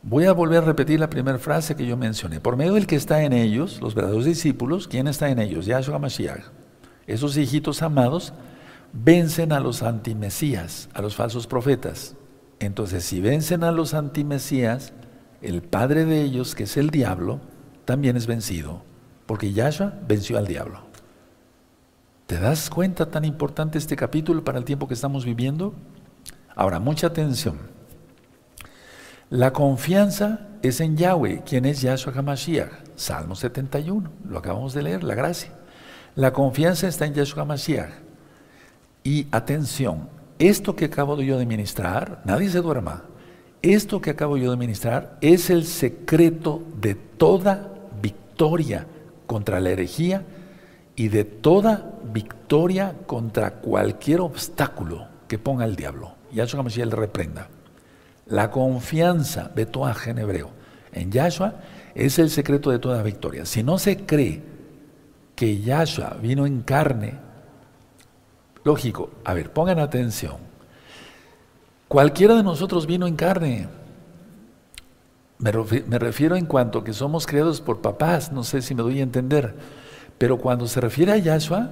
[0.01, 2.39] Voy a volver a repetir la primera frase que yo mencioné.
[2.39, 5.65] Por medio del que está en ellos, los verdaderos discípulos, ¿quién está en ellos?
[5.65, 6.45] Yahshua Mashiach.
[7.05, 8.33] Esos hijitos amados
[8.93, 12.15] vencen a los antimesías, a los falsos profetas.
[12.59, 14.93] Entonces, si vencen a los antimesías,
[15.41, 17.41] el padre de ellos, que es el diablo,
[17.83, 18.83] también es vencido,
[19.25, 20.79] porque Yahshua venció al diablo.
[22.25, 25.73] ¿Te das cuenta tan importante este capítulo para el tiempo que estamos viviendo?
[26.55, 27.78] Ahora, mucha atención.
[29.29, 32.71] La confianza es en Yahweh, quien es Yahshua HaMashiach.
[32.95, 35.51] Salmo 71, lo acabamos de leer, la gracia.
[36.15, 37.91] La confianza está en Yahshua HaMashiach.
[39.03, 43.03] Y atención, esto que acabo yo de ministrar, nadie se duerma,
[43.61, 47.69] esto que acabo yo de ministrar es el secreto de toda
[48.01, 48.87] victoria
[49.27, 50.23] contra la herejía
[50.95, 56.15] y de toda victoria contra cualquier obstáculo que ponga el diablo.
[56.31, 57.47] Yahshua Mashiach le reprenda.
[58.29, 60.51] La confianza, de Betoaj en hebreo,
[60.91, 61.55] en Yahshua
[61.95, 63.45] es el secreto de toda victoria.
[63.45, 64.41] Si no se cree
[65.35, 67.29] que Yahshua vino en carne
[68.63, 70.37] Lógico, a ver, pongan atención.
[71.87, 73.67] Cualquiera de nosotros vino en carne.
[75.37, 79.03] Me, refiero en cuanto que somos creados por papás, no sé si me doy a
[79.03, 79.55] entender.
[80.17, 81.71] Pero cuando se refiere a Yahshua,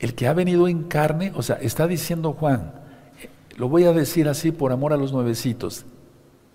[0.00, 2.72] el que ha venido en carne, o sea, está diciendo Juan,
[3.56, 5.84] lo voy a decir así por amor a los nuevecitos,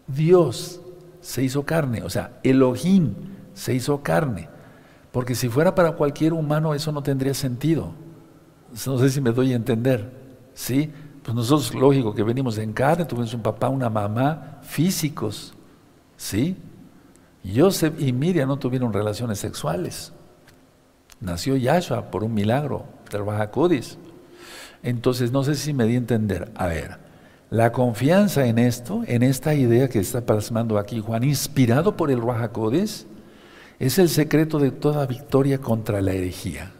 [0.07, 0.81] Dios
[1.21, 3.13] se hizo carne, o sea, Elohim
[3.53, 4.49] se hizo carne,
[5.11, 7.91] porque si fuera para cualquier humano eso no tendría sentido.
[8.85, 10.11] No sé si me doy a entender,
[10.53, 10.91] ¿sí?
[11.23, 15.53] Pues nosotros, lógico, que venimos en carne, tuvimos un papá, una mamá, físicos,
[16.15, 16.57] ¿sí?
[17.55, 20.13] Joseph y Miriam no tuvieron relaciones sexuales.
[21.19, 23.97] Nació Yahshua por un milagro del Codis.
[24.83, 26.51] Entonces, no sé si me di a entender.
[26.55, 26.97] A ver,
[27.49, 32.21] la confianza en esto, en esta idea que está plasmando aquí Juan, inspirado por el
[32.51, 33.07] Codis,
[33.79, 36.73] es el secreto de toda victoria contra la herejía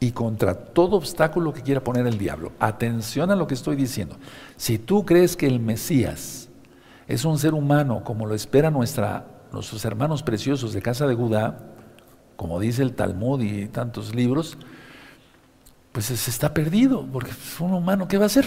[0.00, 2.52] y contra todo obstáculo que quiera poner el diablo.
[2.58, 4.16] Atención a lo que estoy diciendo.
[4.56, 6.50] Si tú crees que el Mesías
[7.06, 11.58] es un ser humano como lo espera nuestra, nuestros hermanos preciosos de casa de Judá,
[12.36, 14.58] como dice el Talmud y tantos libros,
[15.94, 18.46] pues se está perdido, porque es un humano, ¿qué va a hacer?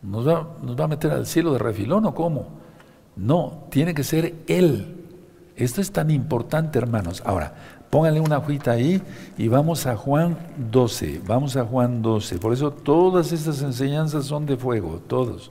[0.00, 2.46] ¿Nos va, ¿Nos va a meter al cielo de refilón o cómo?
[3.16, 4.98] No, tiene que ser Él.
[5.56, 7.24] Esto es tan importante, hermanos.
[7.26, 7.54] Ahora,
[7.90, 9.02] pónganle una hojita ahí
[9.36, 10.38] y vamos a Juan
[10.70, 11.22] 12.
[11.26, 12.38] Vamos a Juan 12.
[12.38, 15.50] Por eso todas estas enseñanzas son de fuego, todos.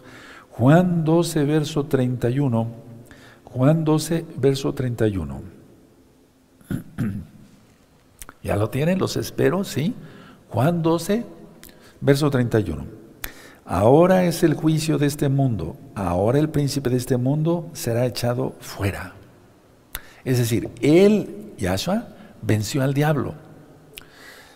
[0.51, 2.65] Juan 12, verso 31.
[3.43, 5.41] Juan 12, verso 31.
[8.41, 8.99] ¿Ya lo tienen?
[8.99, 9.93] Los espero, ¿sí?
[10.49, 11.25] Juan 12,
[12.01, 12.85] verso 31.
[13.65, 15.77] Ahora es el juicio de este mundo.
[15.93, 19.13] Ahora el príncipe de este mundo será echado fuera.
[20.25, 22.07] Es decir, él, Yahshua,
[22.41, 23.35] venció al diablo.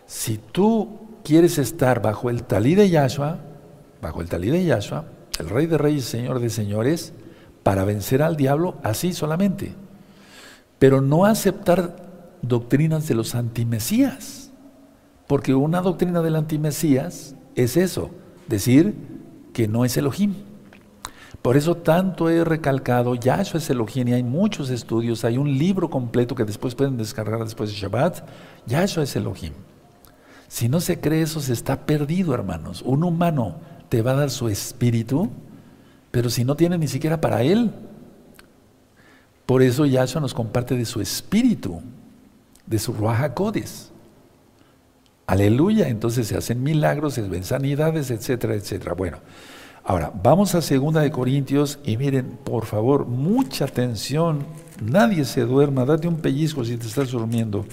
[0.08, 3.38] Si tú quieres estar bajo el talí de Yahshua,
[4.02, 5.06] bajo el talí de Yahshua,
[5.40, 7.14] el rey de reyes, señor de señores,
[7.64, 9.74] para vencer al diablo así solamente.
[10.80, 11.96] Pero no aceptar
[12.42, 14.43] doctrinas de los antimesías.
[15.28, 18.12] Porque una doctrina del antimesías es eso,
[18.48, 18.96] decir
[19.54, 20.34] que no es Elohim.
[21.42, 25.90] Por eso tanto he recalcado, Yahshua es Elohim y hay muchos estudios, hay un libro
[25.90, 28.26] completo que después pueden descargar después de Shabbat,
[28.66, 29.54] Yahshua es Elohim.
[30.48, 32.84] Si no se cree eso, se está perdido, hermanos.
[32.86, 33.56] Un humano
[33.90, 35.30] te va a dar su espíritu,
[36.12, 37.72] pero si no tiene ni siquiera para él.
[39.46, 41.82] Por eso Yahshua nos comparte de su espíritu,
[42.66, 43.93] de su Ruach Codes.
[45.26, 48.94] Aleluya, entonces se hacen milagros, se ven sanidades, etcétera, etcétera.
[48.94, 49.18] Bueno,
[49.86, 54.46] ahora vamos a segunda de Corintios y miren, por favor, mucha atención,
[54.82, 57.66] nadie se duerma, date un pellizco si te estás durmiendo.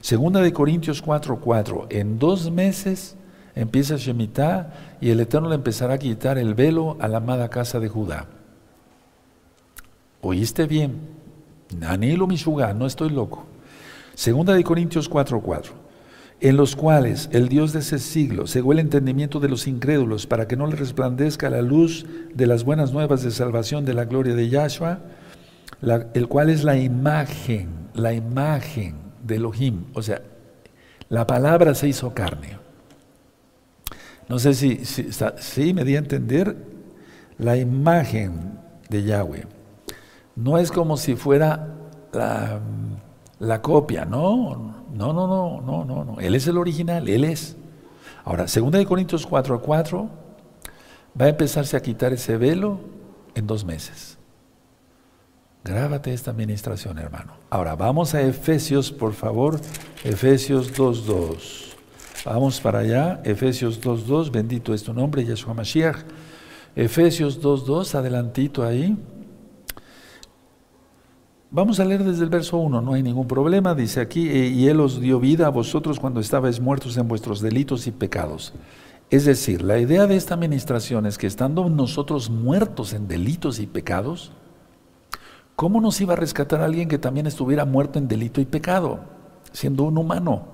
[0.00, 3.16] Segunda de Corintios 4:4, en dos meses
[3.54, 7.78] empieza Shemitah y el Eterno le empezará a quitar el velo a la amada casa
[7.78, 8.26] de Judá.
[10.22, 10.98] ¿Oíste bien?
[11.86, 13.44] Anilo Mishuga, no estoy loco.
[14.14, 15.85] Segunda de Corintios 4:4.
[16.40, 20.46] En los cuales el Dios de ese siglo cegó el entendimiento de los incrédulos para
[20.46, 24.34] que no le resplandezca la luz de las buenas nuevas de salvación de la gloria
[24.34, 25.00] de Yahshua,
[26.12, 29.84] el cual es la imagen, la imagen de Elohim.
[29.94, 30.20] O sea,
[31.08, 32.58] la palabra se hizo carne.
[34.28, 36.56] No sé si, si, me di a entender
[37.38, 39.46] la imagen de Yahweh.
[40.34, 41.74] No es como si fuera
[42.12, 46.20] la, copia, no, no, no, no, no, no, no.
[46.20, 47.56] Él es el original, Él es.
[48.24, 50.08] Ahora, 2 Corintios 4 a 4,
[51.20, 52.80] va a empezarse a quitar ese velo
[53.34, 54.18] en dos meses.
[55.62, 57.34] Grábate esta administración, hermano.
[57.50, 59.60] Ahora, vamos a Efesios, por favor.
[60.04, 61.74] Efesios 2.2.
[62.24, 65.98] Vamos para allá, Efesios 2.2, bendito es tu nombre, Yeshua Mashiach.
[66.74, 68.96] Efesios 2.2, adelantito ahí.
[71.50, 74.66] Vamos a leer desde el verso 1, no hay ningún problema, dice aquí, eh, y
[74.66, 78.52] Él os dio vida a vosotros cuando estabais muertos en vuestros delitos y pecados.
[79.10, 83.66] Es decir, la idea de esta administración es que estando nosotros muertos en delitos y
[83.68, 84.32] pecados,
[85.54, 89.00] ¿cómo nos iba a rescatar alguien que también estuviera muerto en delito y pecado,
[89.52, 90.48] siendo un humano?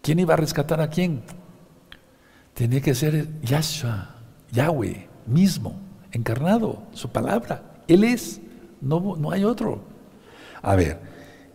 [0.00, 1.22] ¿Quién iba a rescatar a quién?
[2.54, 4.14] Tenía que ser Yahshua,
[4.52, 5.74] Yahweh mismo,
[6.12, 7.82] encarnado, su palabra.
[7.88, 8.40] Él es,
[8.80, 9.80] no, no hay otro.
[10.62, 10.98] A ver,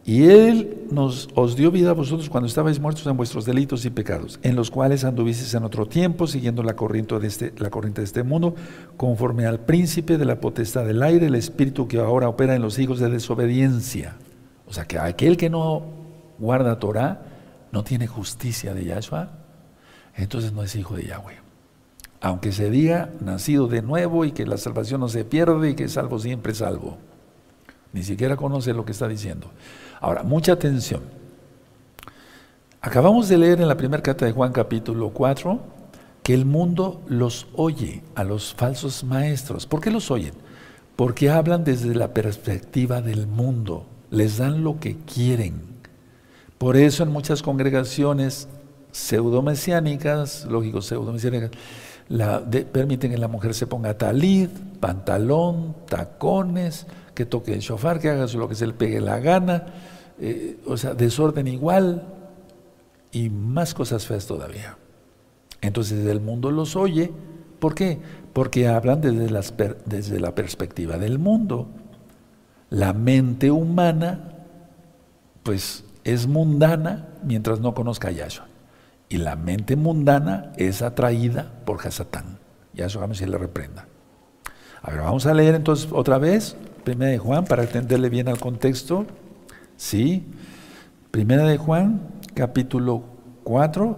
[0.03, 3.91] y Él nos, os dio vida a vosotros cuando estabais muertos en vuestros delitos y
[3.91, 8.01] pecados, en los cuales anduvisteis en otro tiempo, siguiendo la corriente, de este, la corriente
[8.01, 8.55] de este mundo,
[8.97, 12.79] conforme al príncipe de la potestad del aire, el espíritu que ahora opera en los
[12.79, 14.15] hijos de desobediencia.
[14.67, 15.83] O sea que aquel que no
[16.39, 17.21] guarda Torah,
[17.71, 19.29] no tiene justicia de Yahshua,
[20.15, 21.37] entonces no es hijo de Yahweh.
[22.21, 25.85] Aunque se diga nacido de nuevo y que la salvación no se pierde y que
[25.85, 26.97] es salvo siempre salvo.
[27.93, 29.47] Ni siquiera conoce lo que está diciendo.
[29.99, 31.01] Ahora, mucha atención.
[32.81, 35.59] Acabamos de leer en la primera carta de Juan capítulo 4
[36.23, 39.65] que el mundo los oye a los falsos maestros.
[39.65, 40.33] ¿Por qué los oyen?
[40.95, 45.61] Porque hablan desde la perspectiva del mundo, les dan lo que quieren.
[46.57, 48.47] Por eso en muchas congregaciones
[48.91, 51.51] pseudomesiánicas, lógico, pseudomesiánicas,
[52.71, 54.49] permiten que la mujer se ponga talid,
[54.79, 59.65] pantalón, tacones, que toque el shofar, que haga lo que se le pegue la gana,
[60.19, 62.07] eh, o sea, desorden igual
[63.11, 64.77] y más cosas feas todavía.
[65.61, 67.11] Entonces el mundo los oye,
[67.59, 67.99] ¿por qué?
[68.33, 69.29] Porque hablan desde,
[69.85, 71.67] desde la perspectiva del mundo.
[72.69, 74.33] La mente humana,
[75.43, 78.47] pues es mundana mientras no conozca a Yahshua.
[79.09, 82.39] Y la mente mundana es atraída por Hasatán.
[82.73, 83.87] Yahshua vamos le reprenda.
[84.81, 88.39] A ver, vamos a leer entonces otra vez, Primera de Juan, para entenderle bien al
[88.39, 89.05] contexto.
[89.77, 90.23] Sí,
[91.11, 92.01] Primera de Juan,
[92.33, 93.03] capítulo
[93.43, 93.97] 4,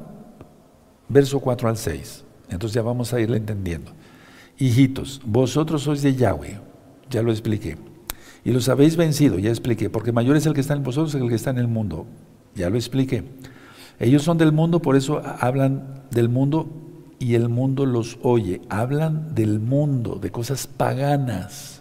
[1.09, 2.23] verso 4 al 6.
[2.49, 3.91] Entonces ya vamos a irle entendiendo.
[4.57, 6.59] Hijitos, vosotros sois de Yahweh,
[7.09, 7.77] ya lo expliqué.
[8.43, 11.21] Y los habéis vencido, ya expliqué, porque mayor es el que está en vosotros que
[11.21, 12.05] el que está en el mundo.
[12.55, 13.23] Ya lo expliqué.
[13.99, 16.67] Ellos son del mundo, por eso hablan del mundo
[17.19, 18.61] y el mundo los oye.
[18.69, 21.72] Hablan del mundo, de cosas paganas.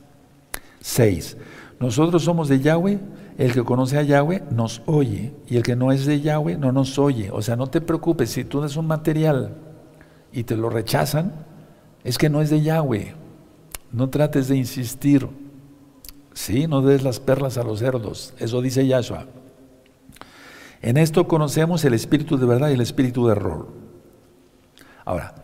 [0.82, 1.36] 6.
[1.80, 3.00] Nosotros somos de Yahweh,
[3.38, 6.70] el que conoce a Yahweh nos oye y el que no es de Yahweh no
[6.70, 7.30] nos oye.
[7.32, 9.56] O sea, no te preocupes, si tú das un material
[10.32, 11.32] y te lo rechazan,
[12.04, 13.14] es que no es de Yahweh.
[13.90, 15.28] No trates de insistir.
[16.34, 18.34] Sí, no des las perlas a los cerdos.
[18.38, 19.26] Eso dice Yahshua.
[20.80, 23.68] En esto conocemos el espíritu de verdad y el espíritu de error.
[25.04, 25.34] Ahora,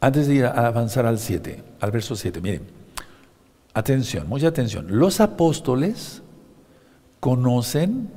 [0.00, 2.81] antes de ir a avanzar al 7, al verso 7, miren,
[3.74, 4.86] atención, mucha atención.
[4.88, 6.22] Los apóstoles
[7.20, 8.10] conocen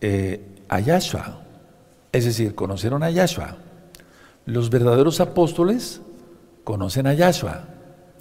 [0.00, 1.42] eh, a Yahshua,
[2.12, 3.56] es decir, conocieron a Yahshua.
[4.44, 6.00] Los verdaderos apóstoles
[6.64, 7.64] conocen a Yahshua.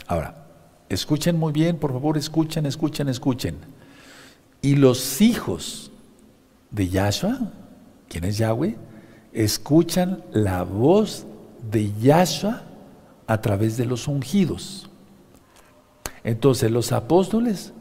[0.08, 0.48] Ahora,
[0.90, 3.58] escuchen muy bien, por favor, escuchen, escuchen, escuchen.
[4.62, 5.92] Y los hijos
[6.72, 7.52] de Yahshua,
[8.10, 8.76] ¿quién es Yahweh?
[9.32, 11.26] Escuchan la voz
[11.72, 12.64] de Yahshua
[13.28, 14.90] a través de los ungidos.
[16.26, 17.72] Entonces los apóstoles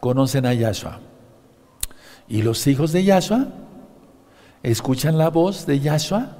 [0.00, 0.98] conocen a Yahshua.
[2.28, 3.46] Y los hijos de Yahshua
[4.64, 6.36] escuchan la voz de Yahshua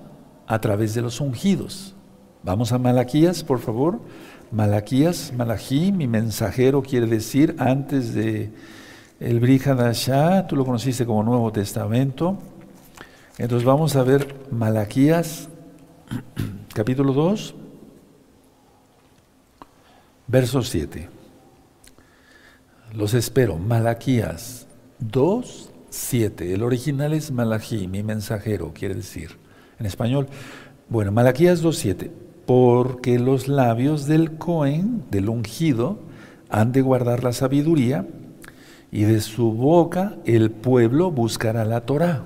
[0.48, 1.94] a través de los ungidos.
[2.42, 4.00] Vamos a Malaquías, por favor.
[4.50, 8.50] Malaquías, Malají, mi mensajero quiere decir antes de
[9.20, 12.38] el Brihadashah, tú lo conociste como Nuevo Testamento.
[13.38, 15.48] Entonces vamos a ver Malaquías,
[16.74, 17.54] capítulo 2,
[20.26, 21.19] verso 7.
[22.94, 24.66] Los espero, Malaquías
[24.98, 26.52] 2, 7.
[26.52, 29.36] El original es Malají, mi mensajero, quiere decir.
[29.78, 30.26] En español,
[30.88, 32.10] bueno, Malaquías 2.7.
[32.46, 36.00] Porque los labios del Cohen, del ungido,
[36.48, 38.08] han de guardar la sabiduría,
[38.90, 42.24] y de su boca el pueblo buscará la Torah.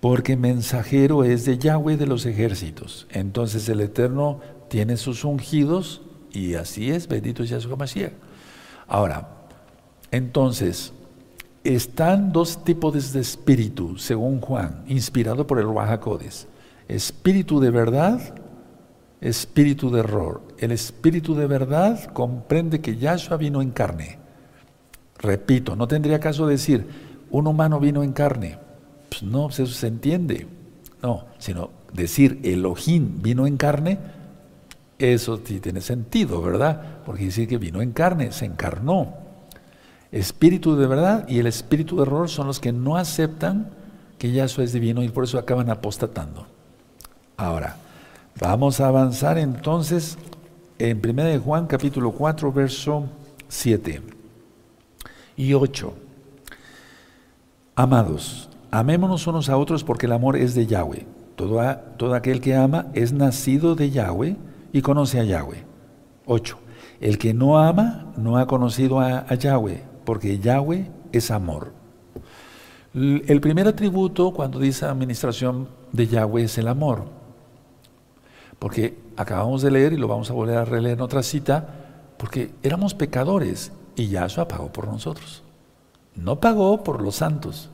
[0.00, 3.06] Porque mensajero es de Yahweh de los ejércitos.
[3.10, 8.27] Entonces el Eterno tiene sus ungidos, y así es, bendito sea su Mashiach.
[8.88, 9.28] Ahora,
[10.10, 10.92] entonces,
[11.62, 16.48] están dos tipos de espíritu, según Juan, inspirado por el Ruajacodes.
[16.88, 18.34] Espíritu de verdad,
[19.20, 20.42] espíritu de error.
[20.58, 24.18] El espíritu de verdad comprende que Yahshua vino en carne.
[25.18, 26.86] Repito, no tendría caso decir,
[27.30, 28.58] un humano vino en carne.
[29.10, 30.46] Pues no, pues eso se entiende.
[31.02, 33.98] No, sino decir Elohim vino en carne,
[34.98, 37.00] eso sí tiene sentido, ¿verdad?
[37.06, 39.14] Porque decir que vino en carne, se encarnó.
[40.10, 43.70] Espíritu de verdad y el espíritu de error son los que no aceptan
[44.18, 46.46] que Yahshua es divino y por eso acaban apostatando.
[47.36, 47.76] Ahora,
[48.40, 50.18] vamos a avanzar entonces
[50.78, 53.04] en 1 de Juan capítulo 4 verso
[53.48, 54.02] 7
[55.36, 55.92] y 8.
[57.76, 61.06] Amados, amémonos unos a otros porque el amor es de Yahweh.
[61.36, 64.36] Todo aquel que ama es nacido de Yahweh
[64.72, 65.64] y conoce a Yahweh.
[66.26, 66.58] 8.
[67.00, 71.74] El que no ama no ha conocido a Yahweh porque Yahweh es amor.
[72.94, 77.04] El primer atributo cuando dice administración de Yahweh es el amor.
[78.58, 82.54] Porque acabamos de leer y lo vamos a volver a releer en otra cita, porque
[82.62, 85.42] éramos pecadores y Yahshua pagó por nosotros.
[86.14, 87.68] No pagó por los santos,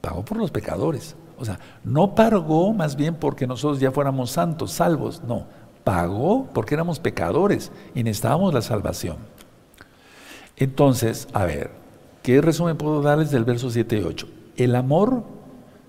[0.00, 1.14] pagó por los pecadores.
[1.38, 5.46] O sea, no pagó más bien porque nosotros ya fuéramos santos, salvos, no,
[5.88, 9.16] pagó porque éramos pecadores y necesitábamos la salvación.
[10.58, 11.70] Entonces, a ver,
[12.22, 14.28] ¿qué resumen puedo darles del verso 7 y 8?
[14.58, 15.22] El amor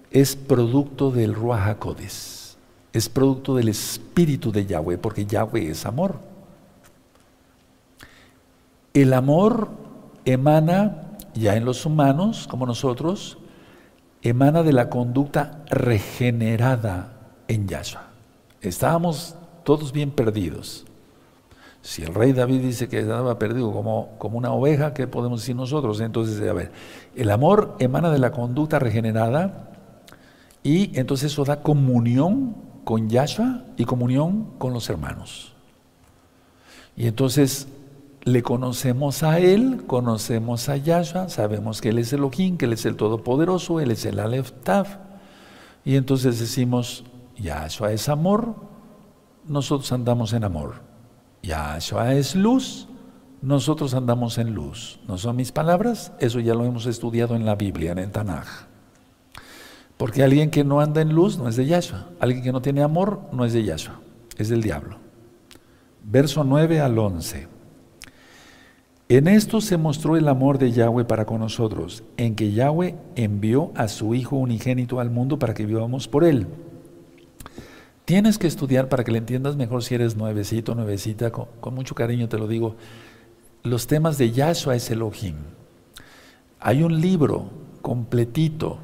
[0.09, 2.57] es producto del Ruach HaKodes,
[2.93, 6.21] es producto del espíritu de Yahweh, porque Yahweh es amor.
[8.93, 9.67] El amor
[10.23, 13.37] emana ya en los humanos, como nosotros,
[14.21, 17.17] emana de la conducta regenerada
[17.49, 18.07] en Yahshua.
[18.61, 20.86] Estábamos todos bien perdidos.
[21.82, 25.55] Si el rey David dice que estaba perdido como, como una oveja, ¿qué podemos decir
[25.55, 26.01] nosotros?
[26.01, 26.72] Entonces, a ver,
[27.16, 29.72] el amor emana de la conducta regenerada
[30.62, 35.53] y entonces eso da comunión con Yahshua y comunión con los hermanos.
[36.97, 37.68] Y entonces
[38.24, 42.86] le conocemos a Él, conocemos a Yahshua, sabemos que Él es Elohim, que Él es
[42.86, 44.88] el Todopoderoso, Él es el Aleph Tav.
[45.86, 47.05] Y entonces decimos,
[47.38, 48.55] Yahshua es amor,
[49.49, 50.75] nosotros andamos en amor.
[51.43, 52.87] Yahshua es luz,
[53.41, 54.99] nosotros andamos en luz.
[55.07, 56.11] ¿No son mis palabras?
[56.19, 58.47] Eso ya lo hemos estudiado en la Biblia, en el Tanaj.
[59.97, 62.07] Porque alguien que no anda en luz no es de Yahshua.
[62.19, 63.99] Alguien que no tiene amor no es de Yahshua,
[64.37, 64.97] es del diablo.
[66.03, 67.47] Verso 9 al 11.
[69.09, 73.71] En esto se mostró el amor de Yahweh para con nosotros, en que Yahweh envió
[73.75, 76.45] a su Hijo unigénito al mundo para que vivamos por él.
[78.10, 82.28] Tienes que estudiar para que le entiendas mejor si eres nuevecito, nuevecita, con, mucho cariño
[82.28, 82.76] te lo digo.
[83.62, 85.36] Los temas de Yahshua es Elohim.
[86.60, 87.51] Hay un libro
[87.84, 88.80] completito,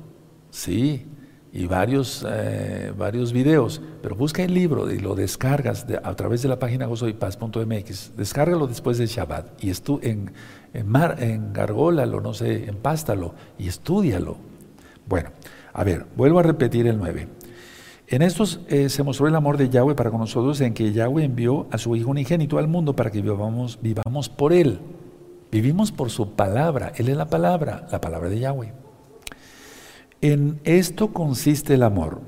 [0.52, 1.08] sí,
[1.52, 6.50] y varios, eh, varios videos, pero busca el libro y lo descargas a través de
[6.50, 8.16] la página gozoypaz.mx.
[8.16, 10.34] Descárgalo después de Shabbat y estu en,
[10.72, 14.38] en, mar, engargólalo, no sé, empástalo y estudialo.
[15.08, 15.32] Bueno,
[15.74, 17.35] a ver, vuelvo a repetir el 9.
[18.08, 21.24] En estos eh, se mostró el amor de Yahweh para con nosotros en que Yahweh
[21.24, 24.80] envió a su Hijo unigénito al mundo para que vivamos, por Él.
[25.52, 26.94] Vivimos por su palabra.
[26.98, 28.74] Él es la palabra, la palabra de Yahweh.
[30.22, 32.22] En esto consiste el amor.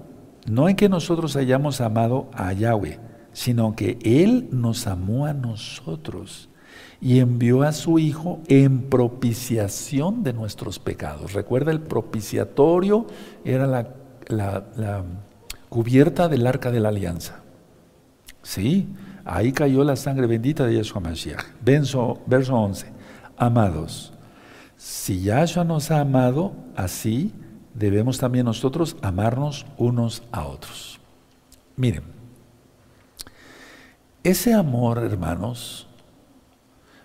[0.49, 2.99] No en que nosotros hayamos amado a Yahweh,
[3.33, 6.49] sino que Él nos amó a nosotros
[7.01, 11.33] y envió a su Hijo en propiciación de nuestros pecados.
[11.33, 13.05] Recuerda, el propiciatorio
[13.43, 13.93] era la,
[14.29, 15.03] la
[15.69, 17.41] cubierta del arca de la alianza.
[18.41, 18.87] Sí,
[19.25, 21.43] ahí cayó la sangre bendita de Yahshua Mashiach.
[21.61, 22.87] Verso, verso 11.
[23.37, 24.13] Amados,
[24.77, 27.33] si Yahshua nos ha amado así,
[27.73, 30.99] debemos también nosotros amarnos unos a otros.
[31.75, 32.03] Miren,
[34.23, 35.87] ese amor, hermanos,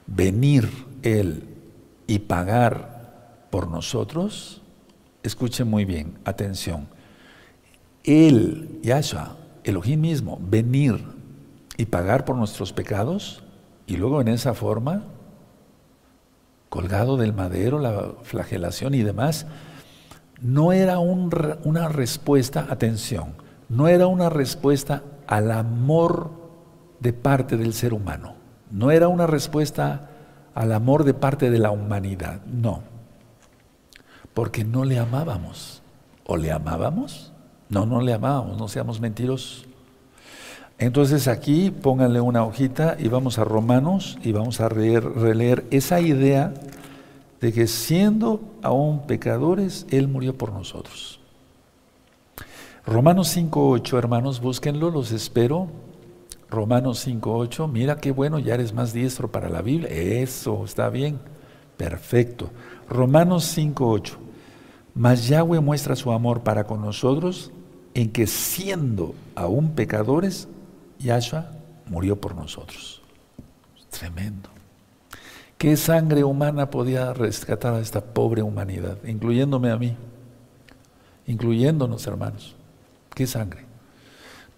[0.07, 0.71] venir
[1.03, 1.45] Él
[2.07, 4.63] y pagar por nosotros,
[5.23, 6.89] escuchen muy bien, atención,
[8.05, 11.05] él, Yahshua, Elohim mismo, venir
[11.77, 13.43] y pagar por nuestros pecados
[13.87, 15.05] y luego en esa forma,
[16.69, 19.47] colgado del madero, la flagelación y demás,
[20.41, 23.35] no era una respuesta, atención,
[23.69, 26.31] no era una respuesta al amor
[27.01, 28.35] de parte del ser humano,
[28.71, 30.11] no era una respuesta
[30.55, 32.83] al amor de parte de la humanidad, no,
[34.35, 35.83] porque no le amábamos,
[36.25, 37.32] o le amábamos,
[37.73, 39.65] no, no le amamos, no seamos mentirosos.
[40.79, 46.53] Entonces aquí pónganle una hojita y vamos a Romanos y vamos a releer esa idea
[47.41, 51.19] de que siendo aún pecadores, Él murió por nosotros.
[52.85, 55.69] Romanos 5.8, hermanos, búsquenlo, los espero.
[56.51, 59.89] Romanos 5.8, mira qué bueno, ya eres más diestro para la Biblia.
[59.89, 61.19] Eso, está bien,
[61.79, 62.51] perfecto.
[62.89, 64.17] Romanos 5.8,
[64.95, 67.51] mas Yahweh muestra su amor para con nosotros
[67.95, 70.49] en que siendo aún pecadores,
[70.99, 71.53] Yahshua
[71.87, 73.03] murió por nosotros.
[73.91, 74.49] Tremendo.
[75.59, 79.97] ¿Qué sangre humana podía rescatar a esta pobre humanidad, incluyéndome a mí?
[81.27, 82.57] Incluyéndonos, hermanos.
[83.15, 83.65] ¿Qué sangre?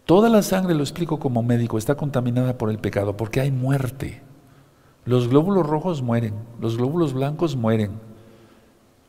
[0.07, 4.23] Toda la sangre, lo explico como médico, está contaminada por el pecado, porque hay muerte.
[5.05, 7.93] Los glóbulos rojos mueren, los glóbulos blancos mueren.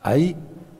[0.02, 0.36] Hay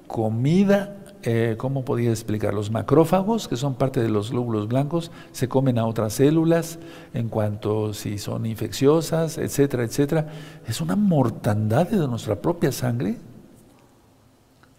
[0.07, 0.96] comida
[1.29, 2.55] eh, ¿cómo podía explicar?
[2.55, 6.79] Los macrófagos, que son parte de los glóbulos blancos, se comen a otras células
[7.15, 10.29] en cuanto si son infecciosas, etcétera, etcétera.
[10.69, 13.17] Es una mortandad de nuestra propia sangre.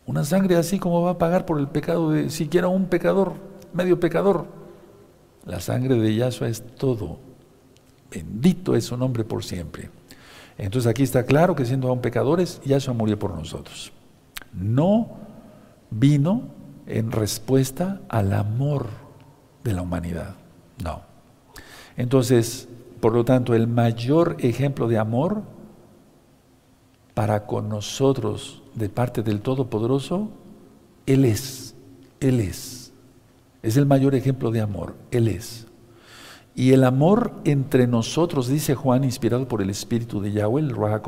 [0.05, 3.33] Una sangre así como va a pagar por el pecado de siquiera un pecador,
[3.73, 4.47] medio pecador.
[5.45, 7.19] La sangre de Yahshua es todo.
[8.09, 9.89] Bendito es su nombre por siempre.
[10.57, 13.91] Entonces aquí está claro que siendo aún pecadores, Yahshua murió por nosotros.
[14.53, 15.26] No
[15.89, 16.43] vino
[16.85, 18.87] en respuesta al amor
[19.63, 20.35] de la humanidad.
[20.83, 21.01] No.
[21.95, 22.69] Entonces,
[22.99, 25.43] por lo tanto, el mayor ejemplo de amor
[27.13, 30.29] para con nosotros de parte del Todopoderoso,
[31.05, 31.75] Él es.
[32.19, 32.93] Él es.
[33.63, 34.95] Es el mayor ejemplo de amor.
[35.11, 35.67] Él es.
[36.55, 41.07] Y el amor entre nosotros, dice Juan, inspirado por el Espíritu de Yahweh, el Ruach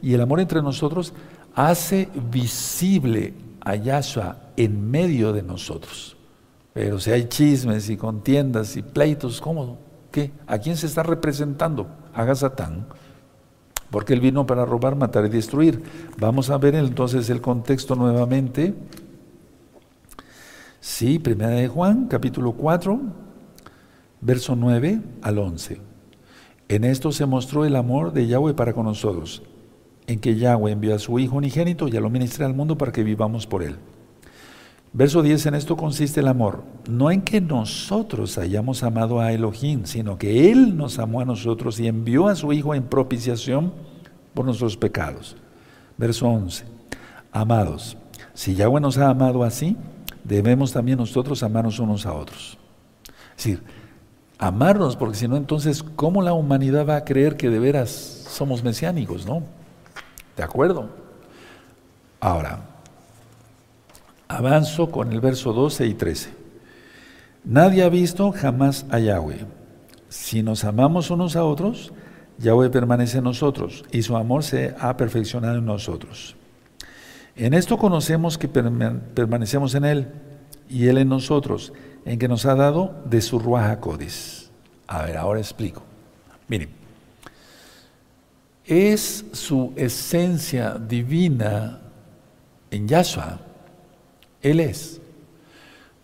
[0.00, 1.12] y el amor entre nosotros
[1.56, 3.34] hace visible
[3.66, 6.16] a Yahshua en medio de nosotros.
[6.72, 9.78] Pero si hay chismes y contiendas y pleitos, ¿cómo?
[10.12, 10.30] ¿Qué?
[10.46, 11.88] ¿A quién se está representando?
[12.14, 12.86] A Satán.
[13.90, 15.82] Porque él vino para robar, matar y destruir.
[16.16, 18.72] Vamos a ver entonces el contexto nuevamente.
[20.78, 23.00] Sí, primera de Juan, capítulo 4,
[24.20, 25.80] verso 9 al 11.
[26.68, 29.42] En esto se mostró el amor de Yahweh para con nosotros,
[30.06, 32.92] en que Yahweh envió a su Hijo unigénito y a lo ministré al mundo para
[32.92, 33.76] que vivamos por él.
[34.92, 39.84] Verso 10, en esto consiste el amor, no en que nosotros hayamos amado a Elohim,
[39.84, 43.74] sino que Él nos amó a nosotros y envió a su Hijo en propiciación
[44.32, 45.36] por nuestros pecados.
[45.98, 46.64] Verso 11,
[47.30, 47.98] amados,
[48.32, 49.76] si Yahweh nos ha amado así,
[50.24, 52.56] debemos también nosotros amarnos unos a otros.
[53.36, 53.62] Es decir,
[54.38, 57.90] amarnos, porque si no, entonces, ¿cómo la humanidad va a creer que de veras
[58.30, 59.42] somos mesiánicos, no?
[60.36, 60.90] ¿De acuerdo?
[62.20, 62.60] Ahora,
[64.28, 66.30] Avanzo con el verso 12 y 13.
[67.44, 69.46] Nadie ha visto jamás a Yahweh.
[70.08, 71.92] Si nos amamos unos a otros,
[72.38, 76.34] Yahweh permanece en nosotros y su amor se ha perfeccionado en nosotros.
[77.36, 80.08] En esto conocemos que permanecemos en Él
[80.68, 81.72] y Él en nosotros,
[82.04, 84.50] en que nos ha dado de su Ruaja Codis.
[84.88, 85.82] A ver, ahora explico.
[86.48, 86.70] Miren,
[88.66, 91.80] es su esencia divina
[92.70, 93.40] en Yahshua
[94.50, 95.00] él es.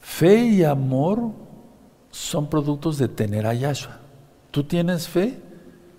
[0.00, 1.30] Fe y amor
[2.10, 4.00] son productos de tener a Yahshua.
[4.50, 5.38] Tú tienes fe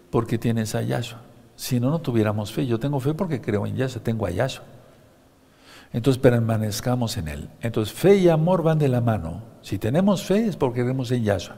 [0.10, 1.22] porque tienes a Yahshua.
[1.56, 2.66] Si no, no tuviéramos fe.
[2.68, 4.66] Yo tengo fe porque creo en Yahshua, tengo a Yahshua.
[5.94, 7.50] Entonces permanezcamos en Él.
[7.62, 9.44] Entonces fe y amor van de la mano.
[9.62, 11.56] Si tenemos fe es porque creemos en Yahshua.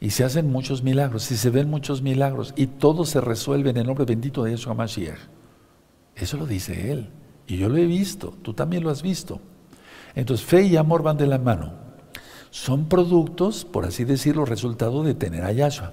[0.00, 3.76] Y se hacen muchos milagros, y se ven muchos milagros, y todo se resuelve en
[3.76, 5.18] el nombre bendito de Yahshua Mashiach.
[6.16, 7.10] Eso lo dice Él.
[7.46, 9.40] Y yo lo he visto, tú también lo has visto.
[10.14, 11.72] Entonces, fe y amor van de la mano.
[12.50, 15.92] Son productos, por así decirlo, resultado de tener a Yahshua.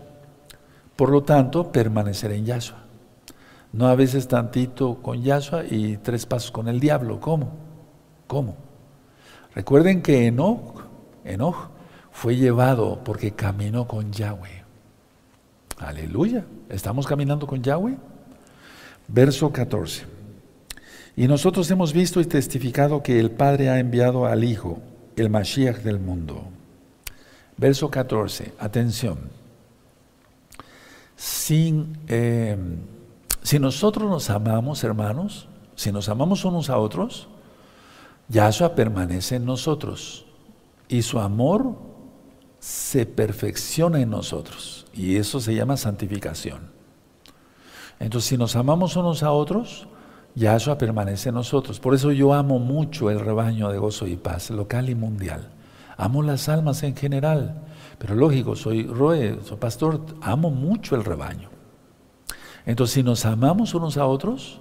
[0.95, 2.83] Por lo tanto, permanecer en Yahshua.
[3.73, 7.19] No a veces tantito con Yahshua y tres pasos con el diablo.
[7.19, 7.53] ¿Cómo?
[8.25, 8.55] ¿Cómo?
[9.53, 10.83] Recuerden que Enoch,
[11.23, 11.69] Enoch
[12.17, 14.63] fue llevado porque caminó con Yahweh.
[15.77, 16.45] Aleluya.
[16.67, 17.95] ¿Estamos caminando con Yahweh?
[19.07, 20.07] Verso 14.
[21.15, 24.79] Y nosotros hemos visto y testificado que el Padre ha enviado al Hijo,
[25.15, 26.45] el Mashiach del mundo.
[27.55, 29.19] Verso 14, atención.
[31.15, 32.77] Sin, em,
[33.43, 37.27] si nosotros nos amamos, hermanos, si nos amamos unos a otros,
[38.27, 40.25] Yahshua permanece en nosotros
[40.89, 41.95] y su amor
[42.67, 46.69] se perfecciona en nosotros y eso se llama santificación.
[47.97, 49.87] Entonces, si nos amamos unos a otros,
[50.35, 51.79] Yahshua permanece en nosotros.
[51.79, 55.49] Por eso yo amo mucho el rebaño de gozo y paz, local y mundial.
[55.95, 57.63] Amo las almas en general.
[57.99, 61.49] Pero lógico, soy Roe, soy pastor, amo mucho el rebaño.
[62.65, 64.59] Entonces, si nos amamos unos a otros,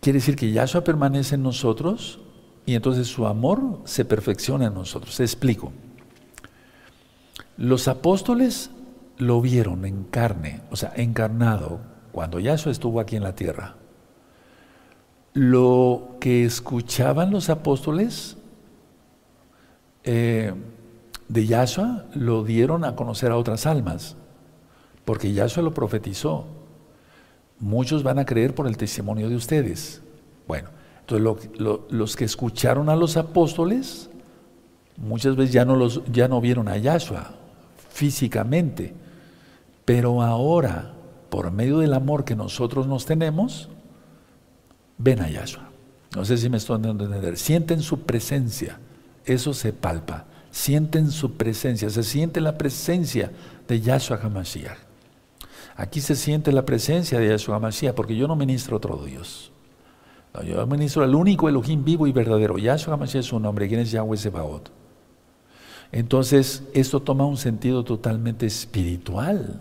[0.00, 2.20] quiere decir que Yahshua permanece en nosotros
[2.64, 5.14] y entonces su amor se perfecciona en nosotros.
[5.14, 5.70] Te explico.
[7.60, 8.70] Los apóstoles
[9.18, 11.80] lo vieron en carne, o sea, encarnado,
[12.10, 13.74] cuando Yahshua estuvo aquí en la tierra,
[15.34, 18.38] lo que escuchaban los apóstoles
[20.04, 20.54] eh,
[21.28, 24.16] de Yahshua lo dieron a conocer a otras almas,
[25.04, 26.46] porque Yahshua lo profetizó.
[27.58, 30.00] Muchos van a creer por el testimonio de ustedes.
[30.48, 34.08] Bueno, entonces los que escucharon a los apóstoles,
[34.96, 37.36] muchas veces ya no, los, ya no vieron a Yahshua
[38.00, 38.94] físicamente,
[39.84, 40.94] pero ahora
[41.28, 43.68] por medio del amor que nosotros nos tenemos,
[44.96, 45.68] ven a Yahshua.
[46.16, 47.36] No sé si me estoy dando a entender.
[47.36, 48.78] Sienten su presencia,
[49.26, 50.24] eso se palpa.
[50.50, 53.32] Sienten su presencia, se siente la presencia
[53.68, 54.78] de Yahshua HaMashiach.
[55.76, 59.52] Aquí se siente la presencia de Yahshua HaMashiach porque yo no ministro otro Dios.
[60.42, 62.56] yo ministro al único Elohim vivo y verdadero.
[62.56, 64.79] Yahshua HaMashiach es su nombre, quien es Yahweh Sebaot.
[65.92, 69.60] Entonces, esto toma un sentido totalmente espiritual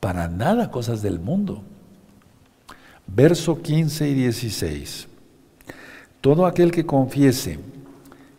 [0.00, 1.62] para nada cosas del mundo.
[3.06, 5.08] Verso 15 y 16.
[6.20, 7.58] Todo aquel que confiese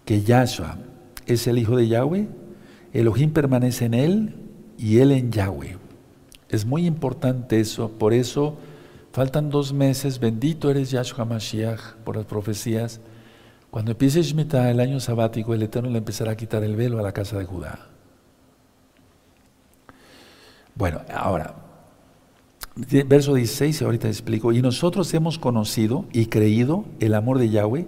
[0.05, 0.77] que Yahshua
[1.25, 2.27] es el Hijo de Yahweh,
[2.93, 4.35] Elohim permanece en él
[4.77, 5.77] y él en Yahweh.
[6.49, 8.57] Es muy importante eso, por eso
[9.11, 13.01] faltan dos meses, bendito eres Yahshua Mashiach por las profecías.
[13.77, 17.03] Cuando empiece Shemitah, el año sabático, el Eterno le empezará a quitar el velo a
[17.03, 17.77] la casa de Judá.
[20.73, 21.53] Bueno, ahora,
[23.05, 24.51] verso 16, ahorita explico.
[24.51, 27.85] Y nosotros hemos conocido y creído el amor de Yahweh,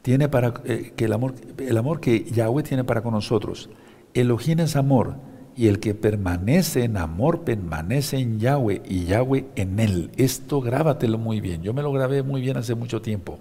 [0.00, 3.68] tiene para, eh, que el amor, el amor que Yahweh tiene para con nosotros.
[4.14, 5.16] Elohim es amor,
[5.54, 10.10] y el que permanece en amor permanece en Yahweh y Yahweh en él.
[10.16, 11.62] Esto grábatelo muy bien.
[11.62, 13.38] Yo me lo grabé muy bien hace mucho tiempo.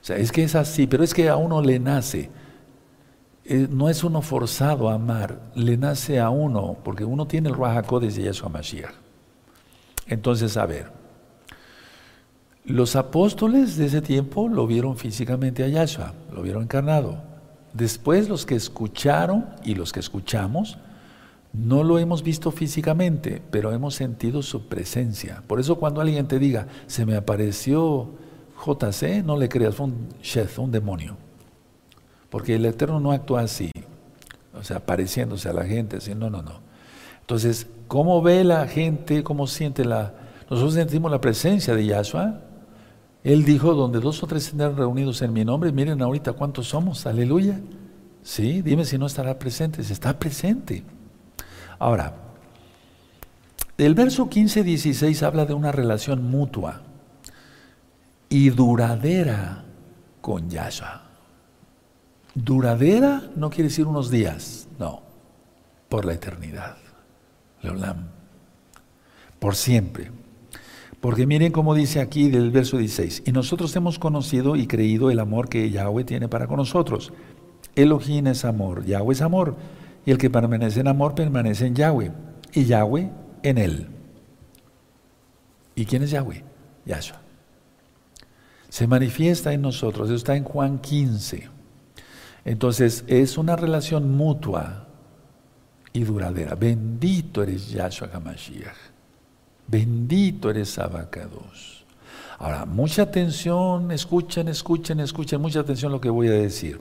[0.00, 2.30] O sea, es que es así, pero es que a uno le nace.
[3.44, 7.54] Eh, no es uno forzado a amar, le nace a uno, porque uno tiene el
[7.54, 8.94] Ruach de Yeshua Mashiach.
[10.06, 10.90] Entonces, a ver,
[12.64, 17.22] los apóstoles de ese tiempo lo vieron físicamente a Yahshua, lo vieron encarnado.
[17.72, 20.78] Después los que escucharon y los que escuchamos,
[21.52, 25.42] no lo hemos visto físicamente, pero hemos sentido su presencia.
[25.46, 28.10] Por eso cuando alguien te diga, se me apareció
[28.64, 31.16] JC, no le creas, fue un Sheth, un demonio.
[32.28, 33.70] Porque el Eterno no actúa así,
[34.54, 36.60] o sea, pareciéndose a la gente, así, no, no, no.
[37.20, 40.14] Entonces, ¿cómo ve la gente, cómo siente la...
[40.48, 42.40] Nosotros sentimos la presencia de Yahshua.
[43.22, 47.06] Él dijo, donde dos o tres estén reunidos en mi nombre, miren ahorita cuántos somos,
[47.06, 47.60] aleluya.
[48.22, 50.82] Sí, dime si no estará presente, se está presente.
[51.78, 52.14] Ahora,
[53.78, 56.82] el verso 15-16 habla de una relación mutua
[58.30, 59.64] y duradera
[60.20, 61.02] con Yahshua.
[62.34, 65.02] Duradera no quiere decir unos días, no,
[65.88, 66.76] por la eternidad.
[67.60, 68.06] Leolam,
[69.38, 70.12] por siempre.
[71.00, 75.18] Porque miren cómo dice aquí del verso 16, y nosotros hemos conocido y creído el
[75.18, 77.12] amor que Yahweh tiene para con nosotros.
[77.74, 79.56] Elohim es amor, Yahweh es amor.
[80.06, 82.12] Y el que permanece en amor permanece en Yahweh.
[82.52, 83.10] Y Yahweh
[83.42, 83.88] en él.
[85.74, 86.44] ¿Y quién es Yahweh?
[86.86, 87.29] Yahshua.
[88.70, 90.08] Se manifiesta en nosotros.
[90.08, 91.48] Eso está en Juan 15.
[92.44, 94.86] Entonces es una relación mutua
[95.92, 96.54] y duradera.
[96.54, 98.76] Bendito eres Yahshua HaMashiach.
[99.66, 101.84] Bendito eres Abacados.
[102.38, 106.80] Ahora, mucha atención, escuchen, escuchen, escuchen, mucha atención lo que voy a decir.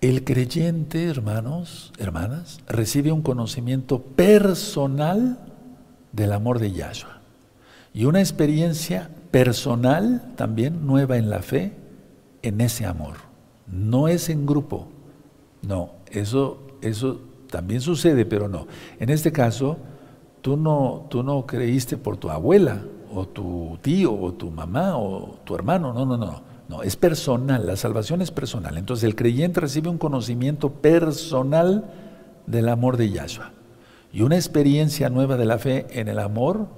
[0.00, 5.38] El creyente, hermanos, hermanas, recibe un conocimiento personal
[6.12, 7.22] del amor de Yahshua
[7.94, 11.72] y una experiencia personal también nueva en la fe
[12.42, 13.14] en ese amor.
[13.66, 14.86] No es en grupo,
[15.60, 17.20] no, eso, eso
[17.50, 18.68] también sucede, pero no.
[19.00, 19.76] En este caso,
[20.40, 25.40] tú no, tú no creíste por tu abuela o tu tío o tu mamá o
[25.42, 26.42] tu hermano, no, no, no.
[26.68, 28.78] No, es personal, la salvación es personal.
[28.78, 31.90] Entonces el creyente recibe un conocimiento personal
[32.46, 33.50] del amor de Yahshua
[34.12, 36.68] y una experiencia nueva de la fe en el amor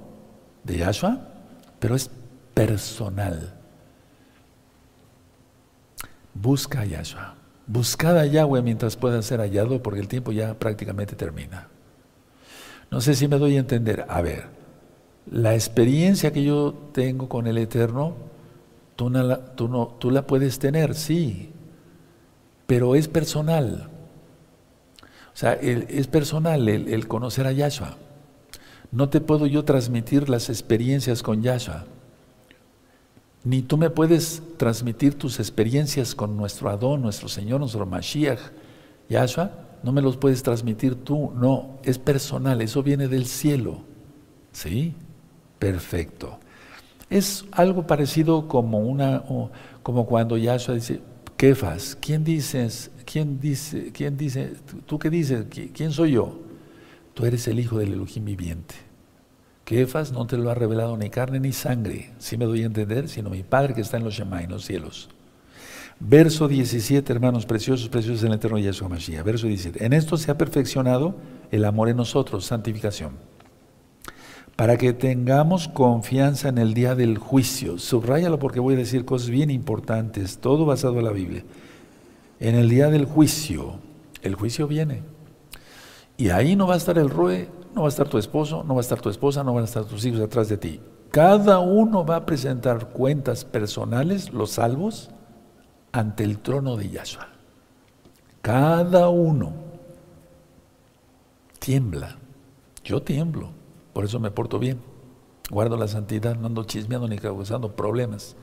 [0.63, 1.19] de Yahshua,
[1.79, 2.09] pero es
[2.65, 3.53] personal.
[6.33, 7.35] Busca a Yahshua.
[7.67, 11.67] Buscad a Yahweh mientras pueda ser hallado porque el tiempo ya prácticamente termina.
[12.89, 14.05] No sé si me doy a entender.
[14.07, 14.45] A ver,
[15.29, 18.27] la experiencia que yo tengo con el Eterno
[18.97, 21.51] Tú, no, tú, la puedes tener, sí,
[22.65, 23.89] pero es personal.
[25.31, 27.95] O sea, es personal el, el, conocer a Yahshua.
[28.91, 31.85] No te puedo yo transmitir las experiencias con Yahshua.
[33.47, 38.41] Ni tú me puedes transmitir tus experiencias con nuestro Adón, nuestro Señor, nuestro Mashiach,
[39.07, 39.51] Yahshua.
[39.83, 41.31] No me los puedes transmitir tú.
[41.33, 42.61] No, es personal.
[42.61, 43.83] Eso viene del cielo.
[44.51, 44.95] ¿Sí?
[45.59, 46.39] Perfecto.
[47.09, 49.23] Es algo parecido como una
[49.81, 50.99] como cuando Yahshua dice,
[51.37, 52.91] Kefas, ¿quién dices?
[53.05, 53.93] ¿Quién dice?
[53.93, 54.55] ¿Quién dice?
[54.85, 55.45] ¿Tú qué dices?
[55.73, 56.37] ¿Quién soy yo?
[57.13, 58.75] Tú eres el hijo del Elohim viviente.
[59.67, 63.09] Kefas no te lo ha revelado ni carne ni sangre, si me doy a entender,
[63.09, 65.09] sino mi Padre que está en los Shemai, en los cielos.
[65.99, 69.25] Verso 17, hermanos preciosos, preciosos en el eterno Yahshua Mashiach.
[69.25, 69.85] Verso 17.
[69.85, 71.15] En esto se ha perfeccionado
[71.51, 73.11] el amor en nosotros, santificación
[74.55, 77.77] para que tengamos confianza en el día del juicio.
[77.77, 81.43] Subráyalo porque voy a decir cosas bien importantes, todo basado en la Biblia.
[82.39, 83.79] En el día del juicio,
[84.21, 85.03] el juicio viene.
[86.15, 88.73] Y ahí no va a estar el roe, no va a estar tu esposo, no
[88.73, 90.81] va a estar tu esposa, no van a estar tus hijos atrás de ti.
[91.11, 95.11] Cada uno va a presentar cuentas personales, los salvos,
[95.91, 97.27] ante el trono de Yahshua.
[98.41, 99.53] Cada uno
[101.59, 102.17] tiembla.
[102.83, 103.51] Yo tiemblo.
[103.93, 104.79] Por eso me porto bien.
[105.51, 108.35] Guardo la santidad, no ando chismeando ni causando problemas.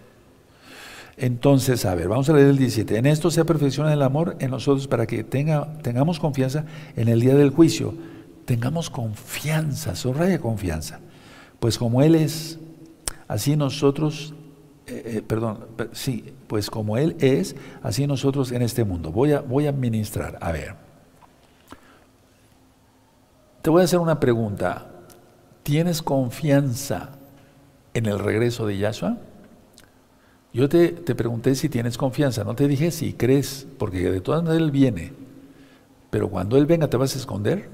[1.17, 2.99] Entonces, a ver, vamos a leer el 17.
[2.99, 7.21] En esto se perfecciona el amor en nosotros para que tenga, tengamos confianza en el
[7.21, 8.14] día del juicio.
[8.45, 11.01] Tengamos confianza, subraya confianza.
[11.61, 12.59] Pues como Él es,
[13.29, 14.35] así nosotros
[14.87, 19.11] eh, perdón, sí, pues como Él es, así nosotros en este mundo.
[19.11, 20.39] Voy a, voy a ministrar.
[20.41, 20.75] A ver.
[23.63, 24.87] Te voy a hacer una pregunta.
[25.63, 27.13] ¿Tienes confianza
[27.95, 29.17] en el regreso de Yahshua?
[30.53, 34.43] Yo te, te, pregunté si tienes confianza, no te dije si crees, porque de todas
[34.43, 35.13] maneras Él viene.
[36.11, 37.71] Pero cuando Él venga, ¿te vas a esconder?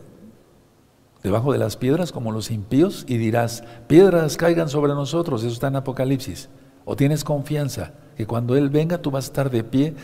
[1.23, 5.43] Debajo de las piedras, como los impíos, y dirás, piedras caigan sobre nosotros.
[5.43, 6.49] Eso está en Apocalipsis.
[6.85, 9.95] ¿O tienes confianza que cuando Él venga tú vas a estar de pie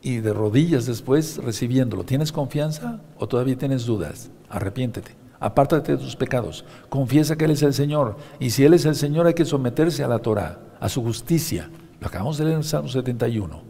[0.00, 2.04] y de rodillas después recibiéndolo?
[2.04, 4.30] ¿Tienes confianza o todavía tienes dudas?
[4.48, 5.16] Arrepiéntete.
[5.40, 6.64] Apártate de tus pecados.
[6.88, 8.16] Confiesa que Él es el Señor.
[8.38, 11.68] Y si Él es el Señor hay que someterse a la Torah, a su justicia.
[12.00, 13.62] Lo acabamos de leer en el Salmo 71.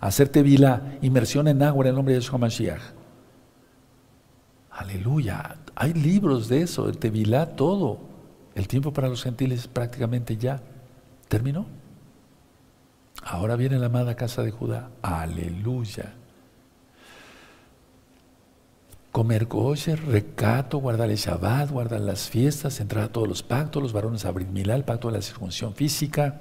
[0.00, 2.97] Hacerte vila, inmersión en agua en el nombre de Yeshua Mashiach.
[4.78, 5.56] Aleluya.
[5.74, 7.98] Hay libros de eso, el Tevilá, todo.
[8.54, 10.60] El tiempo para los gentiles prácticamente ya
[11.26, 11.66] terminó.
[13.24, 14.90] Ahora viene la amada casa de Judá.
[15.02, 16.14] Aleluya.
[19.10, 23.92] Comer kosher, recato, guardar el Shabbat, guardar las fiestas, entrar a todos los pactos, los
[23.92, 26.40] varones abrir milá, el pacto de la circuncisión física.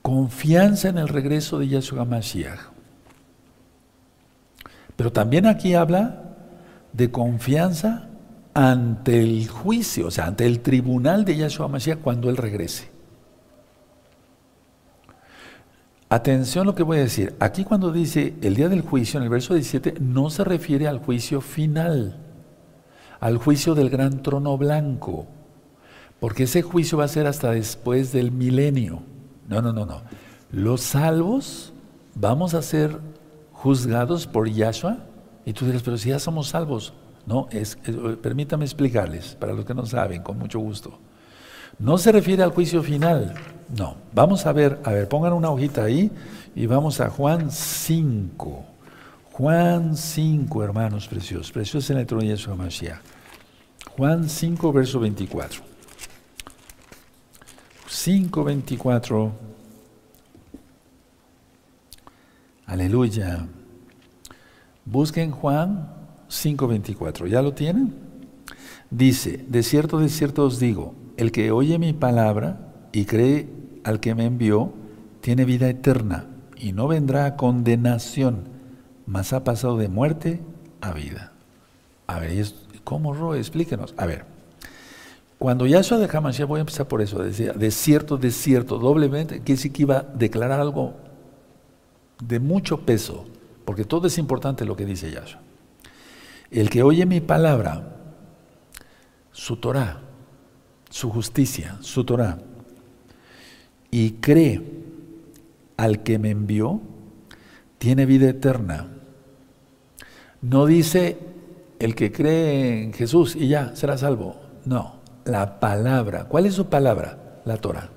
[0.00, 2.70] Confianza en el regreso de Yahshua Mashiach.
[4.96, 6.29] Pero también aquí habla
[6.92, 8.08] de confianza
[8.54, 12.90] ante el juicio, o sea, ante el tribunal de Yahshua Mashiach cuando Él regrese.
[16.08, 17.36] Atención lo que voy a decir.
[17.38, 20.98] Aquí cuando dice el día del juicio, en el verso 17, no se refiere al
[20.98, 22.16] juicio final,
[23.20, 25.28] al juicio del gran trono blanco,
[26.18, 29.02] porque ese juicio va a ser hasta después del milenio.
[29.48, 30.02] No, no, no, no.
[30.50, 31.72] Los salvos
[32.16, 32.98] vamos a ser
[33.52, 34.98] juzgados por Yahshua.
[35.44, 36.92] Y tú dirás, pero si ya somos salvos.
[37.26, 37.48] No,
[38.22, 40.98] permítame explicarles, para los que no saben, con mucho gusto.
[41.78, 43.34] No se refiere al juicio final.
[43.76, 43.96] No.
[44.12, 46.10] Vamos a ver, a ver, pongan una hojita ahí
[46.54, 48.64] y vamos a Juan 5.
[49.32, 51.52] Juan 5, hermanos preciosos.
[51.52, 53.00] Preciosos en la trono de Yeshua Mashiach.
[53.96, 55.62] Juan 5, verso 24.
[57.86, 59.32] 5, 24.
[62.66, 63.46] Aleluya.
[64.84, 65.88] Busquen Juan
[66.28, 67.26] 5, 24.
[67.26, 67.94] ¿Ya lo tienen?
[68.90, 73.48] Dice, de cierto, de cierto os digo, el que oye mi palabra y cree
[73.84, 74.72] al que me envió,
[75.20, 76.26] tiene vida eterna
[76.56, 78.44] y no vendrá a condenación,
[79.06, 80.40] mas ha pasado de muerte
[80.80, 81.32] a vida.
[82.06, 82.46] A ver,
[82.84, 83.38] ¿cómo, Roe?
[83.38, 83.94] Explíquenos.
[83.96, 84.24] A ver,
[85.38, 89.36] cuando Yahshua de Hamashiach, voy a empezar por eso, decía, de cierto, de cierto, doblemente,
[89.36, 90.94] quiere decir que iba a declarar algo
[92.22, 93.24] de mucho peso,
[93.70, 95.40] porque todo es importante lo que dice Yahshua.
[96.50, 97.98] El que oye mi palabra,
[99.30, 100.00] su Torah,
[100.88, 102.38] su justicia, su Torah,
[103.92, 104.60] y cree
[105.76, 106.80] al que me envió,
[107.78, 108.88] tiene vida eterna.
[110.42, 111.20] No dice
[111.78, 114.34] el que cree en Jesús y ya será salvo.
[114.64, 116.24] No, la palabra.
[116.24, 117.40] ¿Cuál es su palabra?
[117.44, 117.88] La Torah.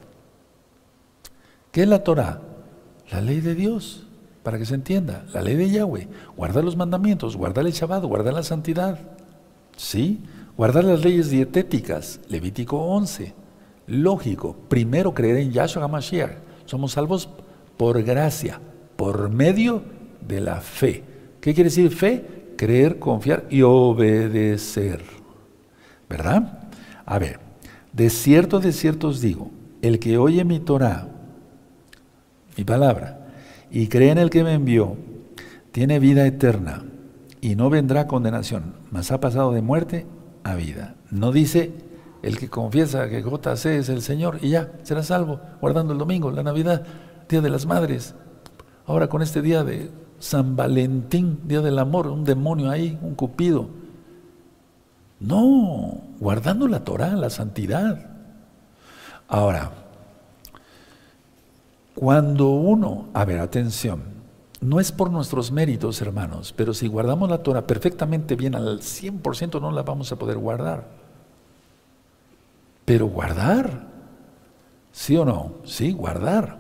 [1.71, 2.41] ¿Qué es la Torah?
[3.09, 4.05] La ley de Dios,
[4.43, 5.25] para que se entienda.
[5.33, 6.07] La ley de Yahweh.
[6.35, 8.99] Guardar los mandamientos, guardar el Shabbat, guardar la santidad.
[9.75, 10.21] ¿Sí?
[10.55, 13.33] Guardar las leyes dietéticas, Levítico 11.
[13.87, 16.31] Lógico, primero creer en Yahshua HaMashiach.
[16.65, 17.29] Somos salvos
[17.77, 18.61] por gracia,
[18.95, 19.83] por medio
[20.21, 21.03] de la fe.
[21.41, 22.53] ¿Qué quiere decir fe?
[22.55, 25.01] Creer, confiar y obedecer.
[26.07, 26.69] ¿Verdad?
[27.05, 27.39] A ver,
[27.91, 29.49] de cierto, de cierto os digo,
[29.81, 31.07] el que oye mi Torah,
[32.55, 33.22] mi palabra,
[33.73, 34.95] y cree en el que me envió,
[35.71, 36.83] tiene vida eterna
[37.41, 40.05] y no vendrá condenación, mas ha pasado de muerte
[40.43, 40.95] a vida.
[41.09, 41.73] No dice
[42.21, 46.29] el que confiesa que JC es el Señor y ya, será salvo, guardando el domingo,
[46.29, 46.83] la Navidad,
[47.27, 48.13] Día de las Madres.
[48.85, 53.69] Ahora con este día de San Valentín, Día del Amor, un demonio ahí, un cupido.
[55.19, 58.05] No, guardando la Torah, la santidad.
[59.27, 59.82] Ahora,
[61.95, 64.01] cuando uno, a ver, atención,
[64.61, 69.59] no es por nuestros méritos, hermanos, pero si guardamos la Torah perfectamente bien, al 100%
[69.61, 70.87] no la vamos a poder guardar.
[72.85, 73.87] Pero guardar,
[74.91, 75.55] ¿sí o no?
[75.65, 76.57] Sí, guardar.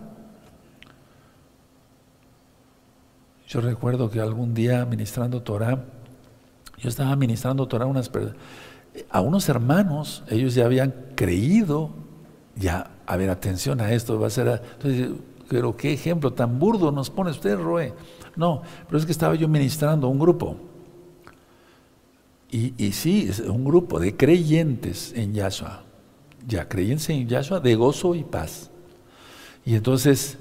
[3.47, 5.85] Yo recuerdo que algún día ministrando Torah,
[6.77, 8.11] yo estaba ministrando Torah a, unas,
[9.09, 11.91] a unos hermanos, ellos ya habían creído,
[12.55, 14.61] ya, a ver, atención a esto, va a ser...
[14.73, 15.09] entonces,
[15.49, 17.93] pero qué ejemplo tan burdo nos pone usted, Roe.
[18.35, 20.57] No, pero es que estaba yo ministrando a un grupo.
[22.49, 25.83] Y, y sí, es un grupo de creyentes en Yahshua.
[26.47, 28.69] Ya, creyentes en Yahshua de gozo y paz.
[29.65, 30.37] Y entonces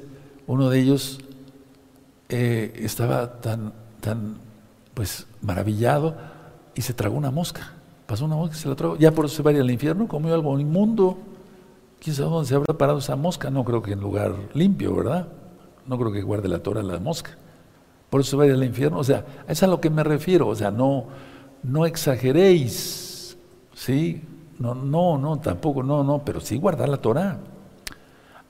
[0.46, 1.20] uno de ellos
[2.28, 4.36] eh, estaba tan, tan,
[4.94, 6.16] pues, maravillado
[6.74, 7.74] y se tragó una mosca.
[8.06, 8.96] Pasó una mosca y se la tragó.
[8.96, 11.18] Ya por eso se va a ir al infierno, comió algo inmundo.
[12.02, 13.48] ¿Quién sabe dónde se habrá parado esa mosca?
[13.48, 15.28] No creo que en lugar limpio, ¿verdad?
[15.86, 17.38] No creo que guarde la Torah la mosca.
[18.10, 18.98] Por eso se va a ir al infierno.
[18.98, 20.48] O sea, es a lo que me refiero.
[20.48, 21.04] O sea, no,
[21.62, 23.36] no exageréis.
[23.72, 24.20] ¿Sí?
[24.58, 27.38] No, no, no, tampoco, no, no, pero sí guardar la Torah.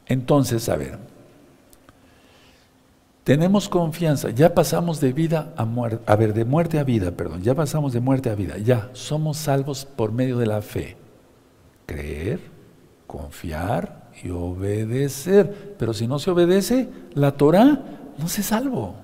[0.06, 0.98] Entonces, a ver,
[3.24, 7.42] tenemos confianza, ya pasamos de vida a muerte, a ver, de muerte a vida, perdón,
[7.42, 10.96] ya pasamos de muerte a vida, ya somos salvos por medio de la fe.
[11.86, 12.51] Creer,
[13.12, 15.76] confiar y obedecer.
[15.78, 17.78] Pero si no se obedece, la Torah
[18.16, 18.94] no se salvo.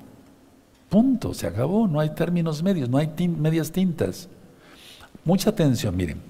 [0.88, 4.30] Punto, se acabó, no hay términos medios, no hay medias tintas.
[5.26, 6.22] Mucha atención, miren.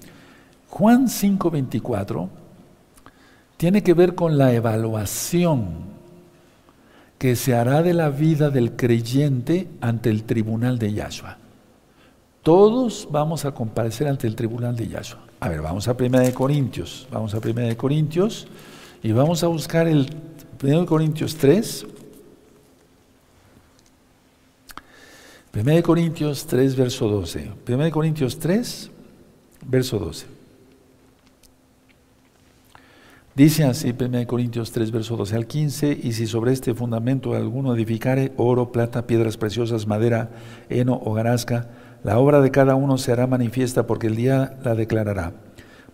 [0.69, 2.27] Juan 5:24
[3.55, 5.87] tiene que ver con la evaluación
[7.17, 11.37] que se hará de la vida del creyente ante el tribunal de Yahshua.
[12.43, 15.28] Todos vamos a comparecer ante el tribunal de Yahshua.
[15.41, 18.47] A ver, vamos a 1 de Corintios, vamos a 1 de Corintios
[19.01, 20.13] y vamos a buscar el
[20.61, 21.85] 1 de Corintios 3.
[25.55, 27.51] 1 de Corintios 3, verso 12.
[27.67, 28.91] 1 de Corintios 3,
[29.65, 30.25] verso 12.
[33.33, 37.73] Dice así 1 Corintios 3, verso 12 al 15, y si sobre este fundamento alguno
[37.73, 40.31] edificare oro, plata, piedras preciosas, madera,
[40.67, 41.69] heno o garasca,
[42.03, 45.33] la obra de cada uno será manifiesta porque el día la declarará.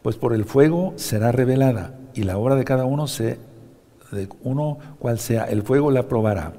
[0.02, 3.40] Pues por el fuego será revelada, y la obra de cada uno, se,
[4.12, 6.54] de uno cual sea, el fuego la probará.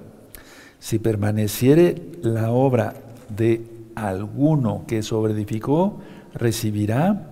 [0.79, 2.95] Si permaneciere la obra
[3.29, 6.01] de alguno que sobreedificó,
[6.35, 7.31] recibirá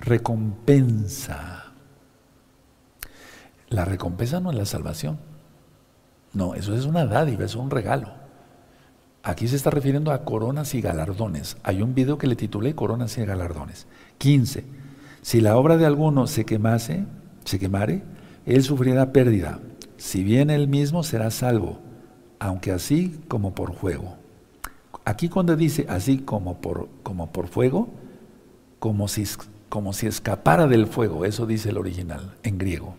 [0.00, 1.72] recompensa.
[3.68, 5.18] La recompensa no es la salvación.
[6.32, 8.17] No, eso es una dádiva, es un regalo.
[9.28, 11.58] Aquí se está refiriendo a coronas y galardones.
[11.62, 13.86] Hay un video que le titulé Coronas y galardones.
[14.16, 14.64] 15.
[15.20, 17.04] Si la obra de alguno se quemase,
[17.44, 18.02] se quemare,
[18.46, 19.60] él sufrirá pérdida.
[19.98, 21.78] Si bien él mismo será salvo,
[22.38, 24.16] aunque así como por fuego.
[25.04, 27.90] Aquí cuando dice así como por, como por fuego,
[28.78, 29.24] como si,
[29.68, 32.96] como si escapara del fuego, eso dice el original en griego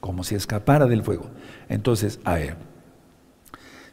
[0.00, 1.26] como si escapara del fuego.
[1.68, 2.56] Entonces, a ver,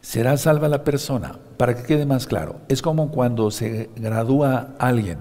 [0.02, 1.40] será salva la persona.
[1.58, 5.20] Para que quede más claro, es como cuando se gradúa alguien.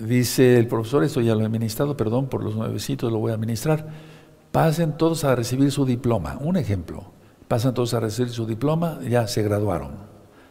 [0.00, 3.34] Dice el profesor, esto ya lo he ministrado, perdón por los nuevecitos, lo voy a
[3.34, 3.86] administrar.
[4.52, 6.38] Pasen todos a recibir su diploma.
[6.40, 7.12] Un ejemplo.
[7.48, 9.92] Pasan todos a recibir su diploma, ya se graduaron.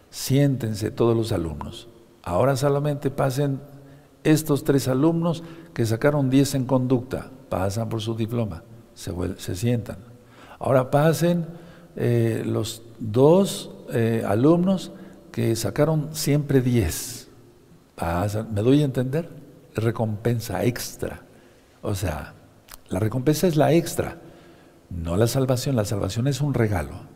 [0.09, 1.89] Siéntense todos los alumnos.
[2.23, 3.59] Ahora solamente pasen
[4.23, 5.43] estos tres alumnos
[5.73, 8.63] que sacaron 10 en conducta, pasan por su diploma
[8.95, 9.97] se, sientan.
[10.57, 11.45] Ahora pasen
[11.95, 14.91] eh, los dos eh, alumnos
[15.31, 17.27] que sacaron siempre 10.
[18.51, 19.29] ¿Me doy a entender?
[19.75, 21.21] Recompensa extra.
[21.81, 22.33] O sea,
[22.89, 24.17] la recompensa es la extra,
[24.89, 25.75] no la salvación.
[25.75, 27.15] La salvación es un regalo.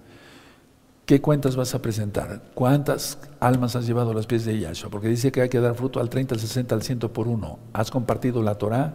[1.06, 2.44] ¿Qué cuentas vas a presentar?
[2.54, 4.92] ¿Cuántas almas has llevado a los pies de Yahshua?
[4.92, 7.58] Porque dice que hay que dar fruto al 30, al 60, al 100 por uno.
[7.74, 8.94] ¿Has compartido la Torah?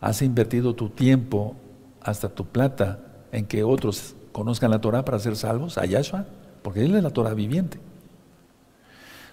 [0.00, 1.56] ¿Has invertido tu tiempo
[2.02, 3.00] hasta tu plata
[3.32, 6.26] en que otros conozcan la Torah para ser salvos, a Yahshua,
[6.60, 7.78] porque Él es la Torah viviente.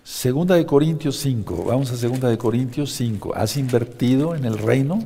[0.01, 3.35] Segunda de Corintios 5, vamos a Segunda de Corintios 5.
[3.35, 5.03] ¿Has invertido en el reino?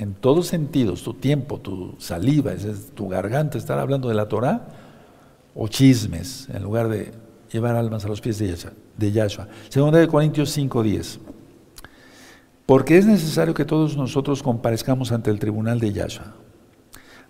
[0.00, 2.54] En todos sentidos, tu tiempo, tu saliva,
[2.96, 4.66] tu garganta, estar hablando de la Torah,
[5.54, 7.12] o chismes, en lugar de
[7.52, 9.46] llevar almas a los pies de Yahshua.
[9.68, 11.20] Segunda de Corintios 5, 10.
[12.66, 16.34] Porque es necesario que todos nosotros comparezcamos ante el tribunal de Yahshua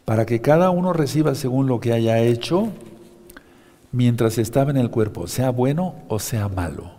[0.07, 2.69] para que cada uno reciba según lo que haya hecho
[3.91, 6.93] mientras estaba en el cuerpo, sea bueno o sea malo.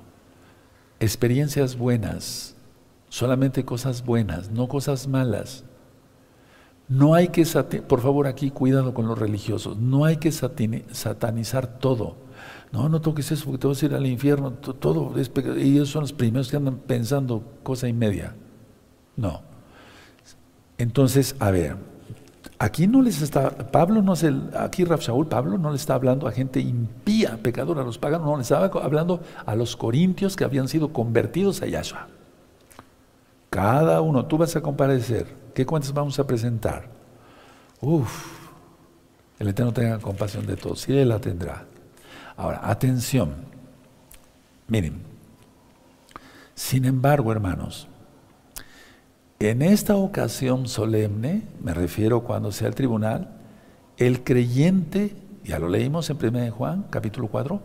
[0.99, 2.55] Experiencias buenas,
[3.07, 5.63] solamente cosas buenas, no cosas malas.
[6.89, 7.45] No hay que,
[7.87, 12.17] por favor aquí cuidado con los religiosos, no hay que satanizar todo.
[12.73, 15.89] No, no toques eso porque te vas a ir al infierno, todo es Y ellos
[15.89, 18.35] son los primeros que andan pensando cosa y media.
[19.15, 19.41] No.
[20.77, 21.77] Entonces, a ver,
[22.59, 26.27] Aquí no les está, Pablo no es el, aquí Raf Pablo no le está hablando
[26.27, 30.43] a gente impía, pecadora, a los paganos, no, le estaba hablando a los corintios que
[30.43, 32.07] habían sido convertidos a Yahshua.
[33.51, 36.89] Cada uno, tú vas a comparecer, ¿qué cuentas vamos a presentar?
[37.79, 38.25] Uf,
[39.37, 41.65] el Eterno tenga compasión de todos, y Él la tendrá.
[42.35, 43.35] Ahora, atención,
[44.67, 45.03] miren,
[46.55, 47.87] sin embargo, hermanos,
[49.39, 53.29] en esta ocasión solemne, me refiero cuando sea el tribunal,
[53.97, 57.61] el creyente, ya lo leímos en 1 Juan, capítulo 4,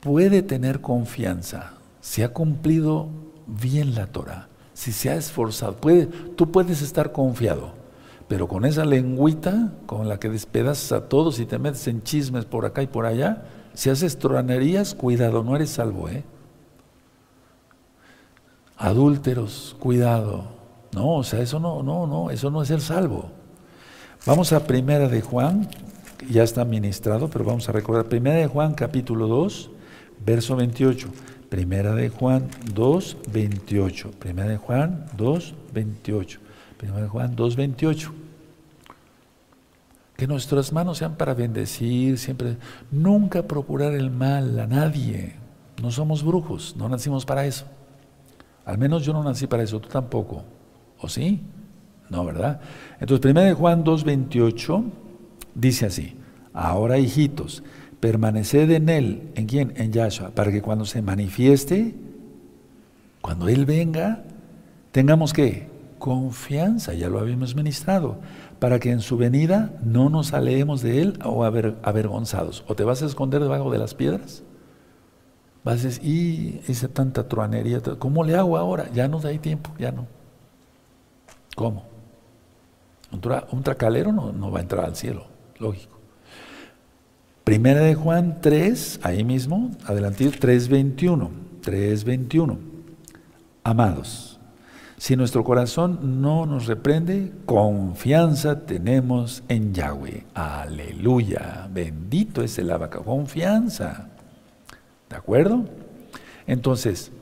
[0.00, 3.08] puede tener confianza si ha cumplido
[3.46, 5.76] bien la Torah, si se ha esforzado.
[5.76, 7.72] Puede, tú puedes estar confiado,
[8.28, 12.44] pero con esa lengüita con la que despedazas a todos y te metes en chismes
[12.44, 13.44] por acá y por allá,
[13.74, 16.24] si haces tronerías, cuidado, no eres salvo, ¿eh?
[18.76, 20.55] Adúlteros, cuidado.
[20.92, 23.30] No, o sea, eso no, no, no, eso no es el salvo.
[24.24, 25.68] Vamos a Primera de Juan,
[26.28, 28.06] ya está ministrado, pero vamos a recordar.
[28.06, 29.70] Primera de Juan, capítulo 2,
[30.24, 31.08] verso 28.
[31.48, 34.10] Primera de Juan 2, 28.
[34.18, 36.40] Primera de Juan 2, 28.
[36.76, 38.12] Primera de Juan 2, 28.
[40.16, 42.56] Que nuestras manos sean para bendecir, siempre,
[42.90, 45.36] nunca procurar el mal a nadie.
[45.80, 47.66] No somos brujos, no nacimos para eso.
[48.64, 50.42] Al menos yo no nací para eso, tú tampoco.
[51.00, 51.40] ¿O sí?
[52.08, 52.60] No, ¿verdad?
[53.00, 54.84] Entonces, 1 Juan 2.28
[55.54, 56.16] dice así,
[56.52, 57.62] ahora hijitos,
[58.00, 59.72] permaneced en Él, ¿en quién?
[59.76, 61.94] En Yahshua, para que cuando se manifieste,
[63.20, 64.22] cuando Él venga,
[64.92, 65.68] tengamos que
[65.98, 68.18] confianza, ya lo habíamos ministrado,
[68.58, 72.64] para que en su venida no nos aleemos de Él o avergonzados.
[72.68, 74.42] ¿O te vas a esconder debajo de las piedras?
[75.64, 78.88] Vas a decir, y hice tanta truanería, ¿cómo le hago ahora?
[78.92, 80.06] Ya no hay tiempo, ya no.
[81.56, 81.86] ¿Cómo?
[83.10, 85.26] Un, tracalero no, no, va a entrar al cielo,
[85.58, 85.96] lógico.
[87.44, 91.30] Primera de Juan 3, ahí mismo, adelante, 3.21,
[91.64, 92.58] 3.21.
[93.64, 94.38] Amados,
[94.98, 100.26] si nuestro corazón no nos reprende, confianza tenemos en Yahweh.
[100.34, 104.08] Aleluya, bendito es el abaca, confianza.
[105.08, 105.64] ¿De acuerdo?
[106.46, 107.12] Entonces,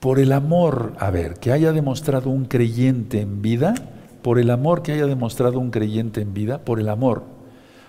[0.00, 3.74] por el amor, a ver, que haya demostrado un creyente en vida,
[4.22, 7.22] por el amor que haya demostrado un creyente en vida, por el amor,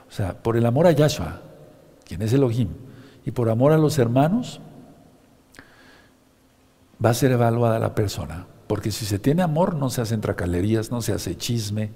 [0.10, 1.42] o sea, por el amor a Yahshua,
[2.06, 2.70] quien es Elohim,
[3.26, 4.60] y por amor a los hermanos,
[7.04, 8.46] va a ser evaluada la persona.
[8.68, 11.92] Porque si se tiene amor, no se hacen tracalerías, no se hace chisme,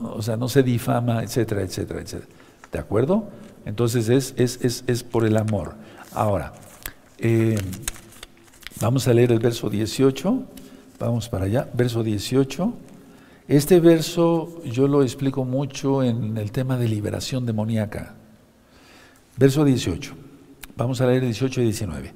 [0.00, 2.30] o sea, no se difama, etcétera, etcétera, etcétera.
[2.72, 3.28] ¿De acuerdo?
[3.66, 5.74] Entonces es, es, es, por el amor.
[6.12, 6.52] Ahora,
[7.18, 7.58] eh,
[8.84, 10.42] vamos a leer el verso 18.
[11.00, 12.74] Vamos para allá, verso 18.
[13.48, 18.14] Este verso yo lo explico mucho en el tema de liberación demoníaca.
[19.38, 20.14] Verso 18.
[20.76, 22.12] Vamos a leer 18 y 19.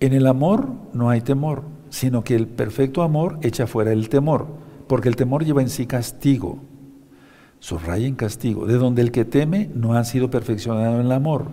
[0.00, 4.48] En el amor no hay temor, sino que el perfecto amor echa fuera el temor,
[4.88, 6.58] porque el temor lleva en sí castigo
[7.60, 11.46] subraya en castigo, de donde el que teme no ha sido perfeccionado en el amor.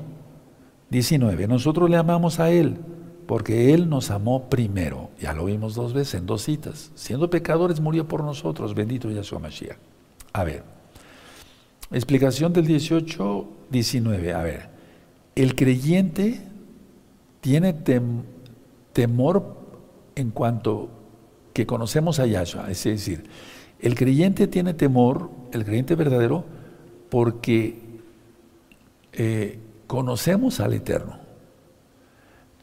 [0.91, 1.47] 19.
[1.47, 2.77] Nosotros le amamos a Él,
[3.27, 5.09] porque Él nos amó primero.
[5.19, 6.91] Ya lo vimos dos veces, en dos citas.
[6.95, 9.77] Siendo pecadores murió por nosotros, bendito Yahshua Mashiach.
[10.33, 10.63] A ver,
[11.91, 14.33] explicación del 18, 19.
[14.33, 14.69] A ver,
[15.35, 16.41] el creyente
[17.41, 17.73] tiene
[18.93, 19.55] temor
[20.15, 20.89] en cuanto
[21.53, 23.23] que conocemos a Yahshua, es decir,
[23.79, 26.43] el creyente tiene temor, el creyente verdadero,
[27.09, 27.79] porque
[29.13, 31.24] eh, conocemos al Eterno.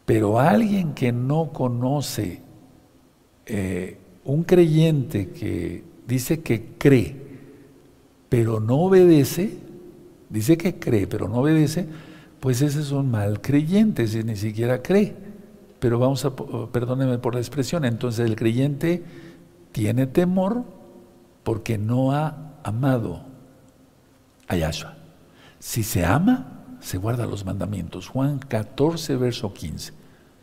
[0.04, 2.40] Pero alguien que no conoce,
[3.46, 7.16] eh, un creyente que dice que cree,
[8.28, 9.58] pero no obedece,
[10.28, 11.86] dice que cree, pero no obedece,
[12.40, 15.14] pues ese es un mal creyente, si ni siquiera cree.
[15.78, 19.02] Pero vamos a, perdónenme por la expresión, entonces el creyente
[19.72, 20.64] tiene temor
[21.42, 23.22] porque no ha amado
[24.48, 24.96] a Yahshua.
[25.58, 28.08] Si se ama, se guarda los mandamientos.
[28.08, 29.92] Juan 14, verso 15.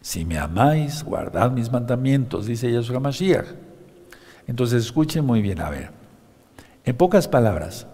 [0.01, 3.45] Si me amáis, guardad mis mandamientos, dice Yahshua Mashiach.
[4.47, 5.91] Entonces escuchen muy bien, a ver.
[6.85, 7.85] En pocas palabras,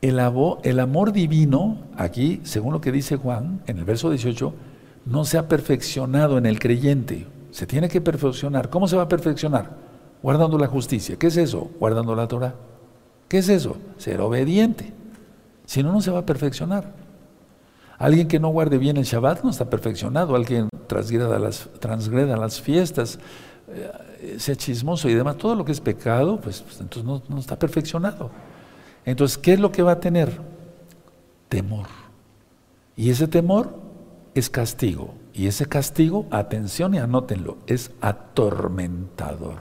[0.00, 4.54] el, amor divino, aquí, según lo que dice Juan, en el verso 18,
[5.04, 7.26] no se ha perfeccionado en el creyente.
[7.50, 8.70] Se tiene que perfeccionar.
[8.70, 9.76] ¿Cómo se va a perfeccionar?
[10.22, 11.16] Guardando la justicia.
[11.16, 11.70] ¿Qué es eso?
[11.78, 12.54] Guardando la Torah.
[13.28, 13.76] ¿Qué es eso?
[13.98, 14.92] Ser obediente.
[15.64, 16.92] Si no, no se va a perfeccionar.
[17.98, 20.34] Alguien que no guarde bien el Shabbat no está perfeccionado.
[20.34, 23.18] Alguien transgreda las, transgreda las fiestas,
[23.68, 25.36] eh, sea chismoso y demás.
[25.36, 28.30] Todo lo que es pecado, pues, pues entonces no, no está perfeccionado.
[29.04, 30.40] Entonces, ¿qué es lo que va a tener?
[31.48, 31.86] Temor.
[32.96, 33.78] Y ese temor
[34.34, 35.14] es castigo.
[35.32, 39.60] Y ese castigo, atención y anótenlo, es atormentador.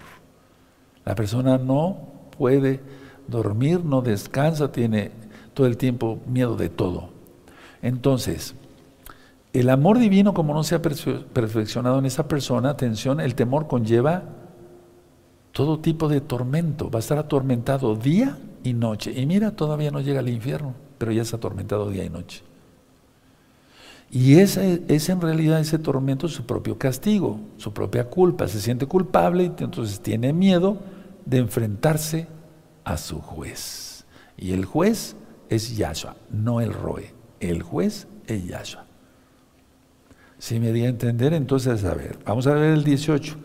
[1.06, 1.98] La persona no
[2.38, 2.82] puede
[3.28, 5.12] dormir, no descansa, tiene
[5.66, 7.10] el tiempo miedo de todo.
[7.82, 8.56] Entonces,
[9.54, 14.24] el amor divino, como no se ha perfeccionado en esa persona, atención, el temor conlleva
[15.52, 19.12] todo tipo de tormento, va a estar atormentado día y noche.
[19.20, 22.44] Y mira, todavía no llega al infierno, pero ya es atormentado día y noche.
[24.10, 28.48] Y ese es en realidad ese tormento su propio castigo, su propia culpa.
[28.48, 30.78] Se siente culpable y entonces tiene miedo
[31.26, 32.28] de enfrentarse
[32.84, 34.06] a su juez.
[34.38, 35.16] Y el juez
[35.52, 37.14] es Yahshua, no el Roe.
[37.42, 38.86] El juez es Yahshua.
[40.40, 43.36] Si me di a entender, entonces, a ver, vamos a ver el 18.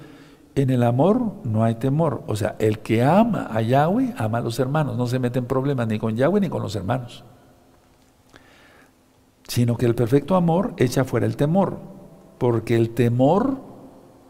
[0.54, 2.22] En el amor no hay temor.
[2.28, 4.96] O sea, el que ama a Yahweh, ama a los hermanos.
[4.96, 7.24] No se mete en problemas ni con Yahweh ni con los hermanos.
[9.48, 11.78] Sino que el perfecto amor echa fuera el temor.
[12.38, 13.60] Porque el temor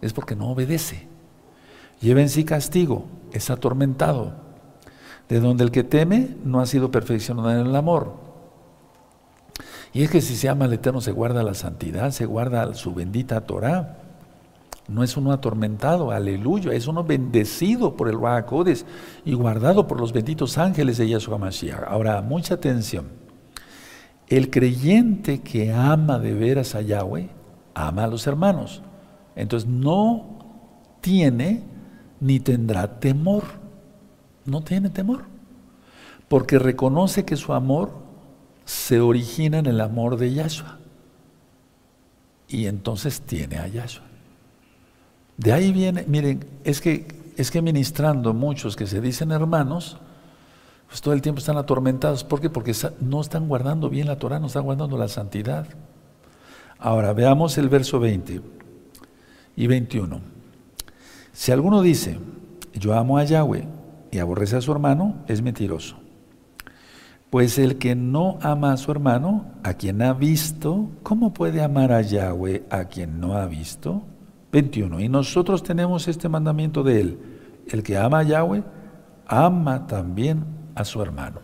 [0.00, 1.06] es porque no obedece.
[2.00, 4.45] Lleva en sí castigo, es atormentado.
[5.28, 8.14] De donde el que teme no ha sido perfeccionado en el amor.
[9.92, 12.94] Y es que si se ama al Eterno se guarda la santidad, se guarda su
[12.94, 13.96] bendita Torah.
[14.88, 18.86] No es uno atormentado, aleluya, es uno bendecido por el Bahacodes
[19.24, 21.82] y guardado por los benditos ángeles de Yahshua Mashiach.
[21.88, 23.06] Ahora, mucha atención.
[24.28, 27.30] El creyente que ama de veras a Yahweh,
[27.74, 28.82] ama a los hermanos.
[29.34, 30.38] Entonces no
[31.00, 31.62] tiene
[32.20, 33.44] ni tendrá temor.
[34.46, 35.24] No tiene temor.
[36.28, 37.92] Porque reconoce que su amor
[38.64, 40.78] se origina en el amor de Yahshua.
[42.48, 44.04] Y entonces tiene a Yahshua.
[45.36, 49.98] De ahí viene, miren, es que, es que ministrando muchos que se dicen hermanos,
[50.88, 52.24] pues todo el tiempo están atormentados.
[52.24, 52.48] ¿Por qué?
[52.48, 55.66] Porque no están guardando bien la Torah, no están guardando la santidad.
[56.78, 58.40] Ahora, veamos el verso 20
[59.56, 60.20] y 21.
[61.32, 62.18] Si alguno dice,
[62.74, 63.75] yo amo a Yahweh
[64.10, 65.96] y aborrece a su hermano, es mentiroso.
[67.30, 71.92] Pues el que no ama a su hermano, a quien ha visto, ¿cómo puede amar
[71.92, 74.04] a Yahweh a quien no ha visto?
[74.52, 75.00] 21.
[75.00, 77.18] Y nosotros tenemos este mandamiento de él.
[77.68, 78.62] El que ama a Yahweh,
[79.26, 80.44] ama también
[80.74, 81.40] a su hermano.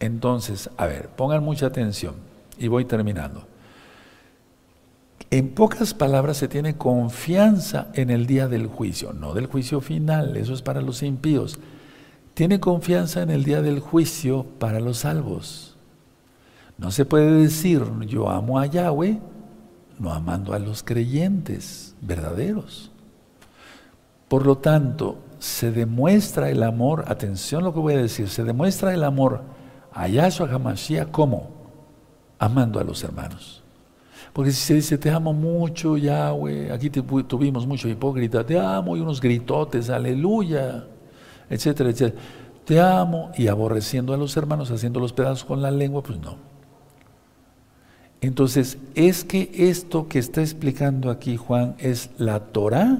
[0.00, 2.14] Entonces, a ver, pongan mucha atención
[2.58, 3.49] y voy terminando.
[5.30, 10.36] En pocas palabras se tiene confianza en el día del juicio, no del juicio final,
[10.36, 11.60] eso es para los impíos.
[12.34, 15.76] Tiene confianza en el día del juicio para los salvos.
[16.78, 19.20] No se puede decir yo amo a Yahweh
[20.00, 22.90] no amando a los creyentes verdaderos.
[24.28, 28.94] Por lo tanto, se demuestra el amor, atención lo que voy a decir, se demuestra
[28.94, 29.42] el amor
[29.92, 31.50] a Yahshua HaMashiach como
[32.38, 33.59] amando a los hermanos.
[34.32, 39.00] Porque si se dice, te amo mucho, Yahweh, aquí tuvimos mucho hipócrita, te amo y
[39.00, 40.86] unos gritotes, aleluya,
[41.48, 42.22] etcétera, etcétera.
[42.64, 46.36] Te amo y aborreciendo a los hermanos, haciendo los pedazos con la lengua, pues no.
[48.20, 52.98] Entonces, es que esto que está explicando aquí Juan es la Torah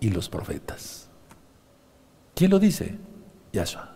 [0.00, 1.08] y los profetas.
[2.34, 2.96] ¿Quién lo dice?
[3.52, 3.90] Yahshua.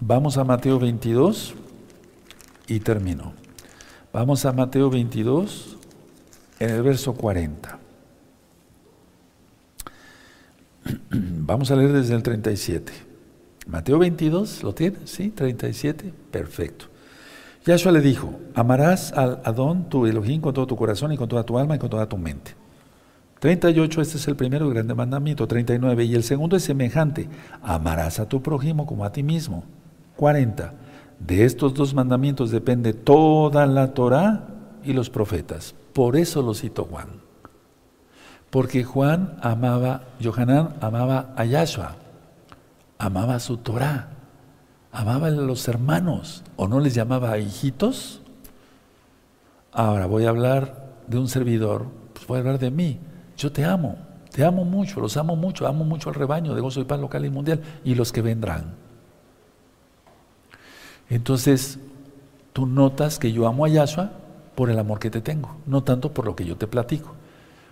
[0.00, 1.54] Vamos a Mateo 22
[2.66, 3.32] y termino.
[4.14, 5.76] Vamos a Mateo 22
[6.60, 7.78] en el verso 40.
[11.10, 12.92] Vamos a leer desde el 37.
[13.66, 14.98] Mateo 22, ¿lo tiene?
[15.06, 15.30] ¿Sí?
[15.30, 16.14] 37.
[16.30, 16.84] Perfecto.
[17.66, 21.42] Yahshua le dijo, amarás al Adón, tu Elohim, con todo tu corazón y con toda
[21.42, 22.52] tu alma y con toda tu mente.
[23.40, 25.48] 38, este es el primero grande mandamiento.
[25.48, 27.28] 39, y el segundo es semejante,
[27.62, 29.64] amarás a tu prójimo como a ti mismo.
[30.14, 30.72] 40,
[31.26, 34.48] de estos dos mandamientos depende toda la Torah
[34.84, 35.74] y los profetas.
[35.92, 37.08] Por eso lo cito Juan.
[38.50, 41.96] Porque Juan amaba, Johanán amaba a Yahshua,
[42.98, 44.14] amaba su Torah
[44.94, 48.22] amaba a los hermanos o no les llamaba hijitos.
[49.72, 53.00] Ahora voy a hablar de un servidor, pues voy a hablar de mí.
[53.36, 53.98] Yo te amo,
[54.30, 57.24] te amo mucho, los amo mucho, amo mucho al rebaño de gozo y paz local
[57.24, 58.83] y mundial y los que vendrán.
[61.14, 61.78] Entonces,
[62.52, 64.10] tú notas que yo amo a Yahshua
[64.56, 67.14] por el amor que te tengo, no tanto por lo que yo te platico.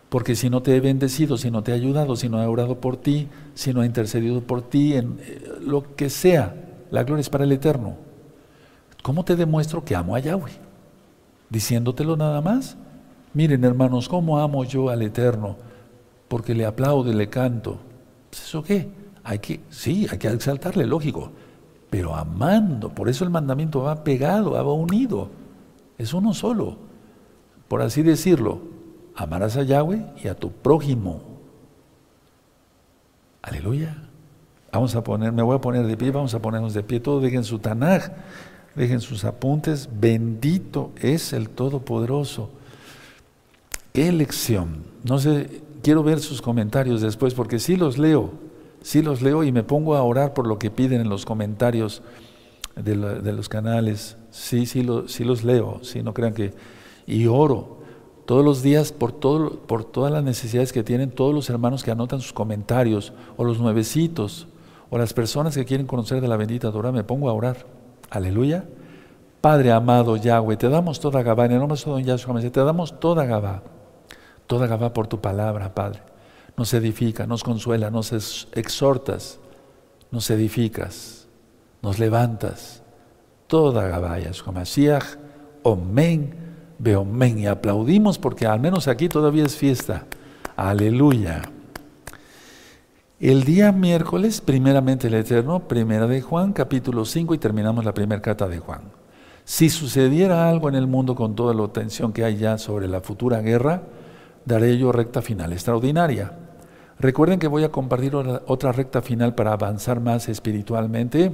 [0.08, 2.78] Porque si no te he bendecido, si no te he ayudado, si no he orado
[2.78, 6.54] por ti, si no he intercedido por ti, en eh, lo que sea,
[6.92, 7.96] la gloria es para el Eterno.
[9.02, 10.52] ¿Cómo te demuestro que amo a Yahweh?
[11.50, 12.76] Diciéndotelo nada más.
[13.34, 15.56] Miren hermanos, ¿cómo amo yo al Eterno?
[16.28, 17.80] Porque le aplaudo y le canto.
[18.30, 18.88] Pues, ¿Eso qué?
[19.24, 21.32] Hay que, sí, hay que exaltarle, lógico.
[21.92, 25.28] Pero amando, por eso el mandamiento va pegado, va unido.
[25.98, 26.78] Es uno solo.
[27.68, 28.62] Por así decirlo,
[29.14, 31.20] amarás a Yahweh y a tu prójimo.
[33.42, 33.94] Aleluya.
[34.72, 36.98] Vamos a poner, me voy a poner de pie, vamos a ponernos de pie.
[36.98, 38.04] Todo dejen su Tanaj,
[38.74, 39.90] dejen sus apuntes.
[39.92, 42.48] Bendito es el Todopoderoso.
[43.92, 44.84] Qué lección.
[45.04, 48.30] No sé, quiero ver sus comentarios después, porque sí los leo,
[48.82, 52.02] sí los leo y me pongo a orar por lo que piden en los comentarios
[52.76, 52.94] de,
[53.32, 54.16] los canales.
[54.30, 56.52] Sí, sí, sí los leo, sí, no crean que...
[57.06, 57.82] Y oro
[58.26, 61.90] todos los días por, todo, por todas las necesidades que tienen todos los hermanos que
[61.90, 64.46] anotan sus comentarios, o los nuevecitos,
[64.90, 67.66] o las personas que quieren conocer de la bendita Torah, me pongo a orar.
[68.10, 68.64] Aleluya.
[69.40, 73.00] Padre amado Yahweh, te damos toda Gabá, en el nombre de don Yahshua, te damos
[73.00, 73.62] toda Gabá,
[74.46, 76.11] toda Gabá por tu palabra, Padre.
[76.56, 78.12] Nos edifica, nos consuela, nos
[78.52, 79.38] exhortas,
[80.10, 81.26] nos edificas,
[81.80, 82.82] nos levantas.
[83.46, 85.04] Toda Gabá, Yahshua Mashiach,
[85.62, 86.34] Omen,
[86.78, 87.38] Beomen.
[87.38, 90.06] Y aplaudimos porque al menos aquí todavía es fiesta.
[90.56, 91.42] Aleluya.
[93.20, 98.20] El día miércoles, primeramente el Eterno, primera de Juan, capítulo 5, y terminamos la primera
[98.20, 98.80] carta de Juan.
[99.44, 103.00] Si sucediera algo en el mundo con toda la atención que hay ya sobre la
[103.00, 103.82] futura guerra,
[104.44, 106.32] daré yo recta final extraordinaria.
[106.98, 111.32] Recuerden que voy a compartir otra recta final para avanzar más espiritualmente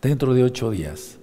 [0.00, 1.18] dentro de ocho días.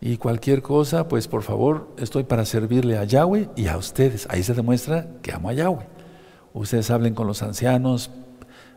[0.00, 4.26] Y cualquier cosa, pues por favor, estoy para servirle a Yahweh y a ustedes.
[4.30, 5.86] Ahí se demuestra que amo a Yahweh.
[6.54, 8.10] Ustedes hablen con los ancianos,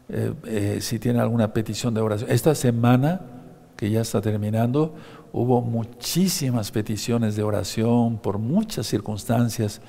[0.10, 2.32] eh, eh, si tienen alguna petición de oración.
[2.32, 3.22] Esta semana,
[3.78, 4.96] que ya está terminando,
[5.32, 9.80] hubo muchísimas peticiones de oración por muchas circunstancias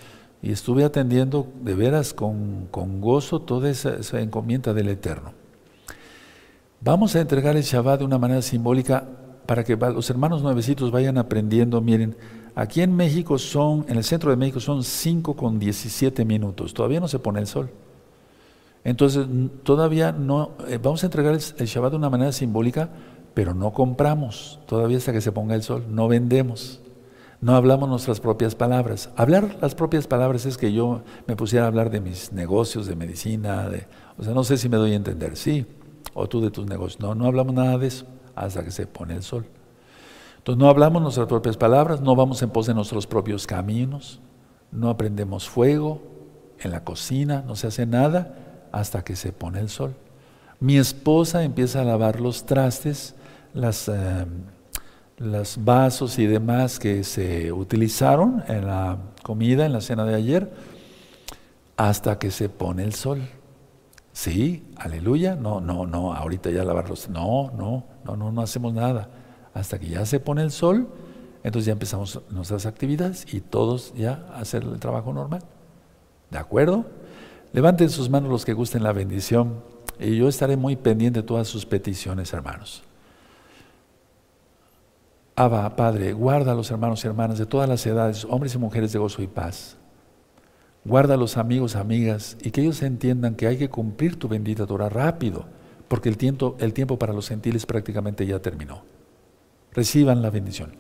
[0.43, 2.69] y estuve atendiendo de veras con,
[3.01, 5.33] gozo toda esa, encomienda del Eterno.
[6.81, 9.07] Vamos a entregar el Shabbat de una manera simbólica
[9.47, 11.81] para que los hermanos nuevecitos vayan aprendiendo.
[11.81, 12.17] Miren,
[12.57, 16.99] aquí en México son, en el centro de México son 5 con 17 minutos, todavía
[16.99, 17.71] no se pone el sol.
[18.85, 19.25] Entonces,
[19.63, 22.91] todavía no, eh, vamos a entregar el, el Shabbat de una manera simbólica
[23.35, 26.81] pero no compramos todavía hasta que se ponga el sol, no vendemos,
[27.43, 29.11] no hablamos nuestras propias palabras.
[29.17, 32.95] Hablar las propias palabras es que yo me pusiera a hablar de mis negocios, de
[32.95, 35.67] medicina, de, o sea, no sé si me doy a entender, sí,
[36.15, 37.01] o tú de tus negocios.
[37.01, 38.07] No, no hablamos nada de eso
[38.37, 39.45] hasta que se pone el sol.
[40.39, 44.21] Entonces no hablamos nuestras propias palabras, no vamos en pos de nuestros propios caminos,
[44.71, 46.01] no aprendemos fuego
[46.61, 49.97] en la cocina, no se hace nada hasta que se pone el sol.
[50.61, 53.17] Mi esposa empieza a lavar los trastes
[53.53, 54.27] las, eh,
[55.23, 60.53] los vasos y demás que se utilizaron en la comida, en la cena de ayer,
[61.77, 63.21] hasta que se pone el sol.
[64.13, 65.37] Sí, aleluya.
[65.37, 67.09] No, no, no, ahorita ya lavarlos.
[67.09, 69.09] No, no, no, no, no hacemos nada.
[69.55, 70.89] Hasta que ya se pone el sol,
[71.45, 75.43] entonces ya empezamos nuestras actividades y todos ya a hacer el trabajo normal.
[76.31, 76.85] ¿De acuerdo?
[77.53, 79.63] Levanten sus manos los que gusten la bendición
[80.01, 82.83] y yo estaré muy pendiente de todas sus peticiones, hermanos.
[85.35, 88.93] Abba, Padre, guarda a los hermanos y hermanas de todas las edades, hombres y mujeres
[88.93, 89.79] de gozo y paz.
[90.85, 94.67] Guarda a los amigos, amigas, y que ellos entiendan que hay que cumplir tu bendita
[94.67, 95.47] Torah rápido,
[95.89, 98.83] porque el tiempo, el tiempo para los gentiles prácticamente ya terminó.
[99.73, 100.73] Reciban la bendición.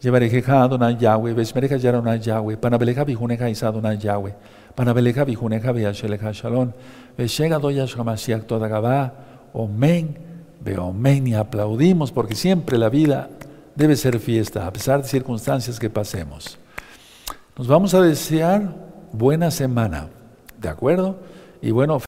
[0.00, 4.34] Llevarejeja Adonai Yahweh, Veshmereja Yaronai Yahweh, Panabeleja Bijuneja Isa Adonai Yahweh,
[4.74, 6.72] Panabeleja Bijuneja Beasheleja Shalom,
[7.16, 9.14] Veshega Doya Shamashiach Todagabá,
[9.54, 10.18] Omen,
[10.62, 13.30] Beomen, y aplaudimos porque siempre la vida
[13.74, 16.58] debe ser fiesta, a pesar de circunstancias que pasemos.
[17.56, 18.74] Nos vamos a desear
[19.12, 20.08] buena semana,
[20.58, 21.18] ¿de acuerdo?
[21.62, 21.98] Y bueno,